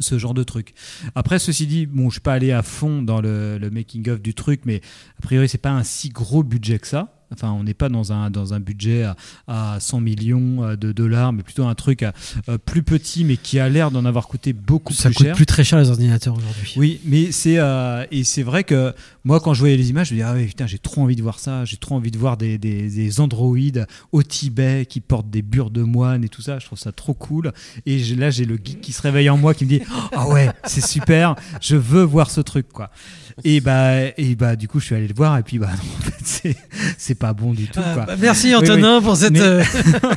[0.00, 0.74] ce genre de truc.
[1.14, 4.20] Après, ceci dit, bon, je suis pas allé à fond dans le, le making of
[4.20, 4.80] du truc, mais
[5.18, 7.21] a priori, c'est pas un si gros budget que ça.
[7.32, 9.16] Enfin, on n'est pas dans un, dans un budget à,
[9.46, 12.12] à 100 millions euh, de dollars, mais plutôt un truc à-
[12.48, 15.34] euh, plus petit, mais qui a l'air d'en avoir coûté beaucoup Ça plus coûte cher.
[15.36, 16.72] plus très cher les ordinateurs aujourd'hui.
[16.76, 18.92] Oui, mais c'est euh, et c'est vrai que
[19.24, 21.22] moi quand je voyais les images, je me dis ah putain j'ai trop envie de
[21.22, 25.30] voir ça, j'ai trop envie de voir des, des, des androïdes au Tibet qui portent
[25.30, 27.52] des bures de moine et tout ça, je trouve ça trop cool.
[27.86, 29.80] Et là j'ai le geek qui se réveille en moi qui me dit
[30.12, 32.90] ah ouais c'est super, je veux voir ce truc quoi.
[33.44, 35.82] Et bah et bah du coup je suis allé le voir et puis bah non,
[35.98, 36.56] en fait
[36.98, 38.04] c'est pas bon du tout Ah, quoi.
[38.06, 39.62] bah, merci, Antonin, pour cette, Mais- euh,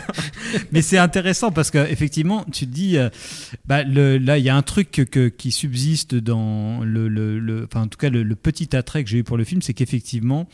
[0.71, 3.09] mais c'est intéressant parce que effectivement, tu te dis, euh,
[3.67, 7.37] bah, le, là, il y a un truc que- que- qui subsiste dans le, le-
[7.39, 9.61] le- enfin, en tout cas, le, le petit attrait que j'ai eu pour le film,
[9.61, 10.47] c'est qu'effectivement,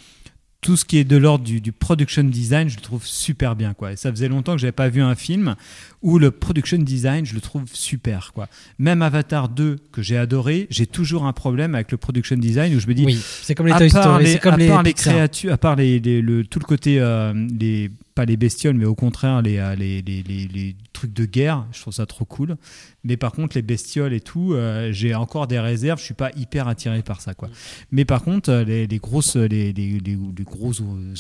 [0.62, 3.74] tout ce qui est de l'ordre du, du production design, je le trouve super bien,
[3.74, 3.94] quoi.
[3.94, 5.56] Et ça faisait longtemps que j'avais pas vu un film
[6.04, 8.48] où le production design, je le trouve super, quoi.
[8.78, 12.80] Même Avatar 2 que j'ai adoré, j'ai toujours un problème avec le production design où
[12.80, 14.94] je me dis, Oui, c'est comme les Toy Story, c'est comme à les part les
[14.94, 18.86] créatures, à part les, les- le, tout le côté euh, les pas les bestioles, mais
[18.86, 21.66] au contraire les, euh, les, les, les- trucs de guerre.
[21.72, 22.58] Je trouve ça trop cool.
[23.04, 25.98] Mais par contre, les bestioles et tout, euh, j'ai encore des réserves.
[26.00, 27.50] Je suis pas hyper attiré par ça, quoi.
[27.92, 30.00] Mais par contre, euh, les, grosses, les, les, les-
[30.38, 30.74] les gros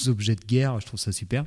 [0.08, 1.46] objets de guerre, je trouve ça super.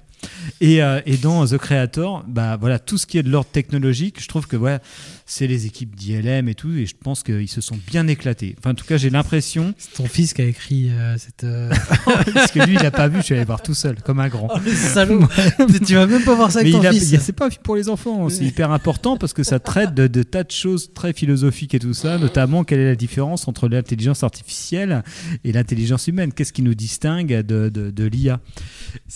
[0.60, 4.20] Et, euh, et dans The Creator, bah voilà, tout ce qui est de l'ordre technologique,
[4.20, 4.78] je trouve que ouais,
[5.26, 8.56] c'est les équipes d'ILM et tout, et je pense qu'ils se sont bien éclatés.
[8.58, 9.74] Enfin, en tout cas, j'ai l'impression.
[9.78, 11.46] C'est ton fils qui a écrit euh, cette.
[12.34, 14.28] Parce que lui, il a pas vu, je suis allé voir tout seul, comme un
[14.28, 14.48] grand.
[14.54, 15.20] Oh, le salaud.
[15.86, 17.16] Tu vas même pas voir ça avec Mais ton a- fils.
[17.20, 20.06] C'est pas un film pour les enfants, c'est hyper important parce que ça traite de,
[20.06, 23.68] de tas de choses très philosophiques et tout ça, notamment quelle est la différence entre
[23.68, 25.02] l'intelligence artificielle
[25.44, 26.32] et l'intelligence humaine.
[26.32, 28.40] Qu'est-ce qui nous distingue de, de, de l'IA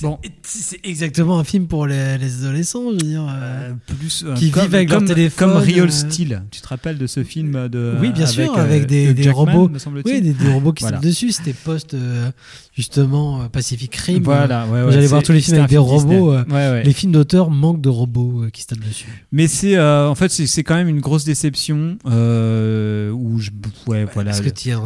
[0.02, 3.26] Bon, C'est exactement un film pour les, les adolescents, je veux dire.
[3.28, 5.48] euh, plus euh, qui comme, vivent avec comme, leur téléphone.
[5.52, 6.42] comme Real euh, Steel.
[6.50, 9.44] Tu te rappelles de ce film de Oui, bien sûr, euh, avec des, des Jackman,
[9.52, 9.70] robots.
[10.04, 10.98] Oui, des, des robots qui Voilà.
[11.00, 11.32] sont dessus.
[11.32, 12.30] C'était post euh,
[12.74, 14.22] justement euh, Pacific Rim.
[14.22, 16.07] Voilà, ouais, ouais, J'allais voir tous les films avec des robots.
[16.12, 16.82] Euh, Ouais, ouais.
[16.82, 19.24] Les films d'auteur manquent de robots euh, qui se tapent dessus.
[19.32, 23.50] Mais c'est euh, en fait c'est quand même une grosse déception où je
[23.86, 24.32] ouais voilà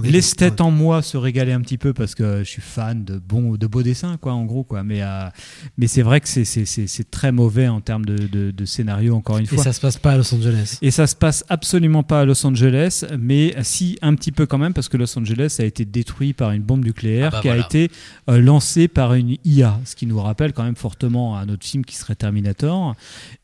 [0.04, 3.54] l'esthète en moi se régalait un petit peu parce que je suis fan de bons
[3.56, 5.00] de beaux dessins quoi en gros quoi mais
[5.78, 9.44] mais c'est vrai que c'est très mauvais en termes de, de, de scénario encore une
[9.44, 10.78] Et fois ça se passe pas à Los Angeles.
[10.82, 14.58] et ça se passe absolument pas à Los Angeles, mais si un petit peu quand
[14.58, 17.48] même, parce que Los Angeles a été détruit par une bombe nucléaire Ah bah qui
[17.48, 17.62] voilà.
[17.62, 17.90] a été
[18.28, 21.96] lancée par une IA, ce qui nous rappelle quand même fortement un autre film qui
[21.96, 22.94] serait Terminator,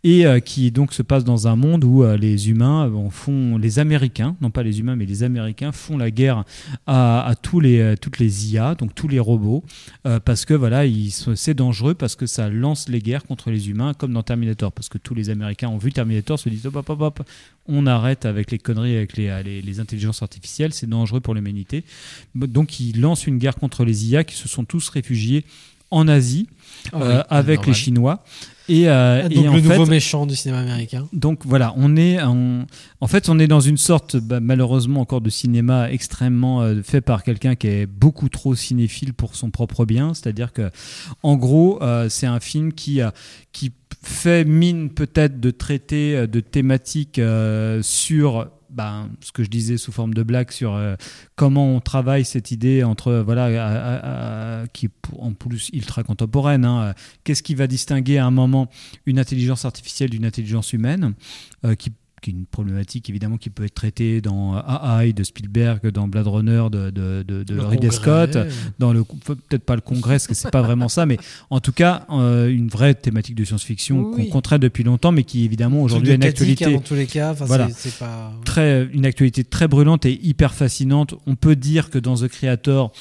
[0.04, 3.58] et euh, qui donc se passe dans un monde où euh, les humains euh, font,
[3.58, 6.44] les Américains, non pas les humains, mais les Américains font la guerre
[6.86, 9.64] à, à tous les, toutes les IA, donc tous les robots,
[10.24, 10.82] parce que voilà,
[11.34, 14.88] c'est dangereux parce que ça lance les guerres contre les humains, comme dans Terminator, parce
[14.88, 17.22] que tous les Américains ont vu Terminator, se disent hop hop hop, hop
[17.68, 21.84] on arrête avec les conneries, avec les, les intelligences artificielles, c'est dangereux pour l'humanité.
[22.34, 25.44] Donc ils lancent une guerre contre les IA qui se sont tous réfugiés
[25.90, 26.48] en Asie
[26.92, 27.66] Ah oui, euh, avec normal.
[27.68, 28.24] les Chinois.
[28.70, 31.08] Et, euh, Ah, et donc en le nouveau fait- méchant du cinéma américain.
[31.14, 32.66] donc voilà, on est en,
[33.00, 37.00] en fait on est dans une sorte bah, malheureusement encore de cinéma extrêmement euh, fait
[37.00, 40.70] par quelqu'un qui est beaucoup trop cinéphile pour son propre bien, c'est-à-dire que
[41.22, 43.00] en gros euh, c'est un film qui
[43.52, 43.72] qui
[44.02, 47.18] fait mine peut-être de traiter de thématiques
[47.82, 50.94] sur ben, ce que je disais sous forme de blague sur euh,
[51.36, 56.92] comment on travaille cette idée entre voilà qui est en plus ultra contemporaine hein, euh,
[57.24, 58.68] qu'est-ce qui va distinguer à un moment
[59.06, 61.14] une intelligence artificielle d'une intelligence humaine
[61.64, 65.22] euh, qui qui est une problématique évidemment qui peut être traitée dans euh, AI de
[65.24, 67.90] Spielberg, dans Blade Runner de, de, de, de Le Ridley.
[67.90, 68.36] Scott,
[68.78, 71.16] dans le peut-être pas le Congrès parce que c'est pas vraiment ça, mais
[71.50, 75.24] en tout cas euh, une vraie thématique de science-fiction Oui, qu'on traite depuis longtemps, mais
[75.24, 76.64] qui évidemment aujourd'hui a une Katic, actualité.
[76.66, 80.54] hein, dans tous les cas, voilà, c'est- pas- très une actualité très brûlante et hyper
[80.54, 81.14] fascinante.
[81.26, 82.92] On peut dire que dans The Creator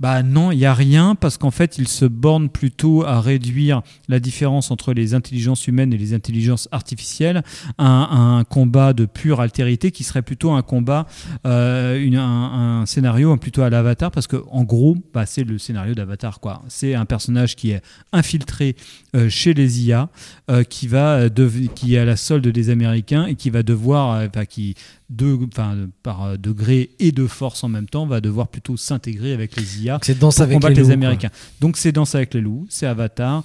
[0.00, 3.82] bah non, il y a rien parce qu'en fait, il se borne plutôt à réduire
[4.08, 7.42] la différence entre les intelligences humaines et les intelligences artificielles
[7.78, 11.06] à un, combat de pure altérité qui serait plutôt un combat,
[11.46, 16.40] euh, un, scénario plutôt à l'Avatar parce que en gros, bah, c'est le scénario d'Avatar
[16.40, 16.62] quoi.
[16.68, 17.82] C'est un personnage qui est
[18.12, 18.76] infiltré
[19.16, 20.08] euh, chez les IA,
[20.50, 21.28] euh, qui va
[21.74, 24.74] qui est à la solde des Américains et qui va devoir, qui
[25.10, 29.32] de, enfin, par euh, degré et de force en même temps, va devoir plutôt s'intégrer
[29.32, 31.30] avec les IA pour avec combattre les les, Américains.
[31.60, 33.44] Donc c'est Danse avec les loups, c'est Avatar.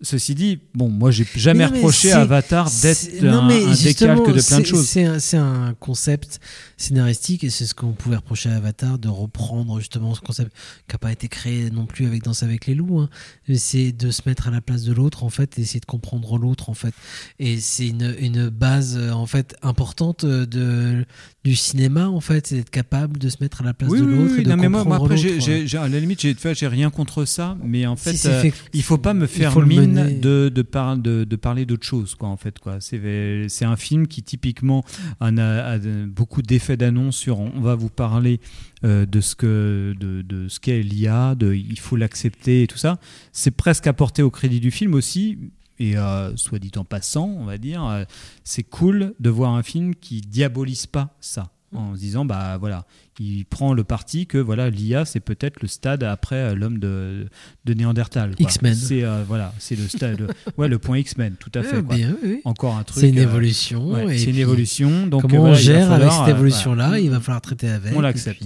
[0.00, 4.42] Ceci dit, bon, moi j'ai jamais Mais reproché à Avatar d'être un, un décalque de
[4.42, 4.86] plein de choses.
[4.86, 6.40] C'est un, concept
[6.76, 10.52] scénaristique et c'est ce qu'on pouvait reprocher à Avatar de reprendre justement ce concept
[10.88, 12.98] qui n'a pas été créé non plus avec Danse avec les loups.
[13.00, 13.08] hein.
[13.54, 16.36] C'est de se mettre à la place de l'autre en fait et essayer de comprendre
[16.38, 16.92] l'autre en fait.
[17.38, 21.04] Et c'est une, une base euh, en fait importante euh, de,
[21.44, 24.04] du cinéma en fait, c'est d'être capable de se mettre à la place Oui, de
[24.04, 26.00] oui, l'autre oui, et de non, mais moi, comprendre moi, après, j'ai- j'ai- à la
[26.00, 29.26] limite, j'ai rien contre ça, mais en fait, c'est euh, fait- il faut pas me
[29.26, 32.80] faire mine de, de, par- de, de parler d'autre chose, quoi, en fait, quoi.
[32.80, 34.84] C'est c'est un film qui, typiquement,
[35.20, 38.40] en a, beaucoup d'effets d'annonce sur on va vous parler
[38.84, 42.78] euh, de ce que de, de ce qu'est l'IA, de il faut l'accepter et tout
[42.78, 42.98] ça.
[43.32, 45.38] C'est presque apporté au crédit du film aussi.
[45.80, 48.04] Et euh, soit dit en passant, on va dire, euh,
[48.44, 52.86] c'est cool de voir un film qui diabolise pas ça en se disant bah voilà
[53.20, 57.26] il prend le parti que voilà l'IA c'est peut-être le stade après euh, l'homme de,
[57.64, 58.34] de Néandertal.
[58.38, 58.74] X-Men.
[58.74, 60.26] c'est euh, voilà c'est le stade le-
[60.58, 61.94] ouais le point X-Men tout à fait Ouais, quoi.
[61.96, 62.40] bien, oui, oui.
[62.44, 63.92] encore un truc C'est une euh, évolution.
[63.92, 66.88] ouais, c'est une évolution donc comment on gère avec cette évolution-là?
[66.88, 67.00] voilà.
[67.00, 67.94] Il va falloir traiter avec.
[67.96, 68.42] on l'accepte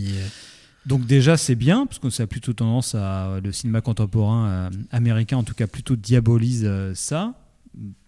[0.86, 5.36] donc déjà c'est bien parce que ça a plutôt tendance à le cinéma contemporain américain
[5.36, 7.34] en tout cas plutôt diabolise ça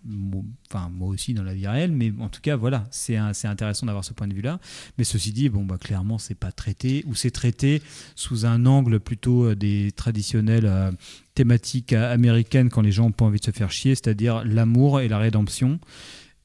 [0.05, 4.13] moi aussi dans la vie réelle, mais en tout cas voilà, c'est intéressant d'avoir ce
[4.13, 4.59] point de vue-là.
[4.99, 7.83] Mais ceci dit, bon bah clairement c'est pas traité ou c'est traité
[8.15, 10.91] sous un angle plutôt euh, des traditionnelles euh,
[11.35, 15.01] thématiques euh, américaines quand les gens ont pas envie de se faire chier, c'est-à-dire l'amour
[15.01, 15.79] et la rédemption.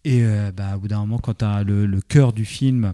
[0.06, 2.94] Et euh, bah, au bout d'un moment, quand t'as le, le cœur du film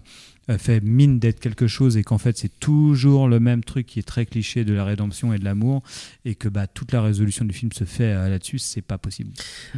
[0.58, 4.02] fait mine d'être quelque chose et qu'en fait c'est toujours le même truc qui est
[4.02, 5.82] très cliché de la rédemption et de l'amour
[6.24, 9.30] et que bah, toute la résolution du film se fait euh, là-dessus, c'est pas possible.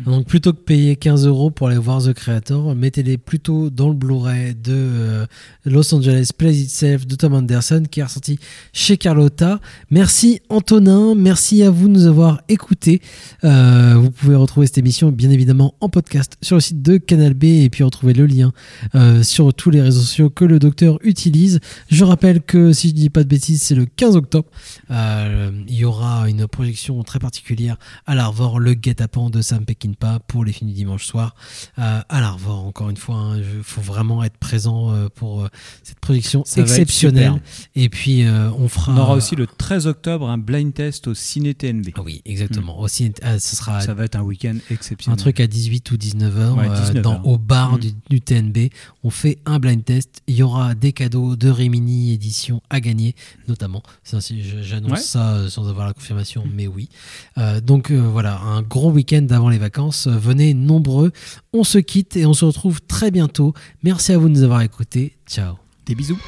[0.04, 3.94] Donc plutôt que payer 15 euros pour aller voir The Creator, mettez-les plutôt dans le
[3.94, 5.26] Blu-ray de euh,
[5.64, 8.38] Los Angeles Plays Itself de Tom Anderson qui est ressorti
[8.72, 9.60] chez Carlotta.
[9.90, 13.00] Merci Antonin, merci à vous de nous avoir écoutés.
[13.44, 17.34] Euh, vous pouvez retrouver cette émission bien évidemment en podcast sur le site de Canal
[17.34, 18.52] B et puis retrouver le lien
[18.94, 21.60] euh, sur tous les réseaux sociaux que le docteur utilise.
[21.90, 24.48] Je rappelle que si je dis pas de bêtises, c'est le 15 octobre.
[24.90, 27.76] Euh, il y aura une projection très particulière
[28.06, 31.34] à l'Arvor, le guet-apens de Sam Peckinpah pour les films du dimanche soir.
[31.78, 35.48] Euh, à l'Arvor, encore une fois, il faut vraiment être présent euh, pour euh,
[35.82, 37.40] cette projection Ça exceptionnelle.
[37.74, 38.24] Et puis
[38.58, 38.92] on fera.
[38.92, 41.88] On aura aussi le 13 octobre un blind test au Ciné TNB.
[41.96, 42.78] Ah oui, exactement.
[42.80, 45.14] Au ciné- ah, ce sera Ça va être un week-end exceptionnel.
[45.18, 47.78] un truc à 18 ou 19 heures Ouais, 19 dans, au bar Mm.
[47.80, 48.70] du, du TNB.
[49.02, 50.22] On fait un blind test.
[50.26, 53.14] Il y aura des cadeaux de Rimini édition à gagner,
[53.48, 53.82] notamment.
[54.04, 54.96] J'annonce Ouais.
[54.98, 56.88] ça euh, sans avoir la confirmation, mais oui.
[57.38, 60.06] Euh, donc euh, voilà, un gros week-end avant les vacances.
[60.06, 61.10] Venez nombreux.
[61.52, 63.54] On se quitte et on se retrouve très bientôt.
[63.82, 65.16] Merci à vous de nous avoir écoutés.
[65.26, 65.54] Ciao.
[65.86, 66.18] Des bisous.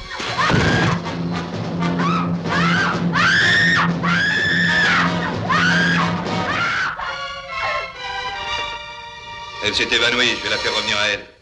[9.65, 11.36] Elle s'est évanouie, je vais la faire revenir à elle.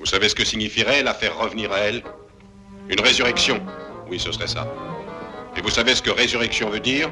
[0.00, 2.02] Vous savez ce que signifierait la faire revenir à elle?
[2.88, 3.60] Une résurrection.
[4.08, 4.66] Oui, ce serait ça.
[5.58, 7.10] Et vous savez ce que résurrection veut dire?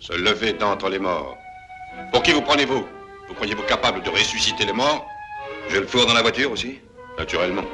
[0.00, 1.36] Se lever d'entre les morts.
[2.12, 2.84] Pour qui vous prenez-vous?
[3.28, 5.06] Vous croyez-vous capable de ressusciter les morts?
[5.68, 6.80] Je le fourre dans la voiture aussi?
[7.18, 7.64] Naturellement.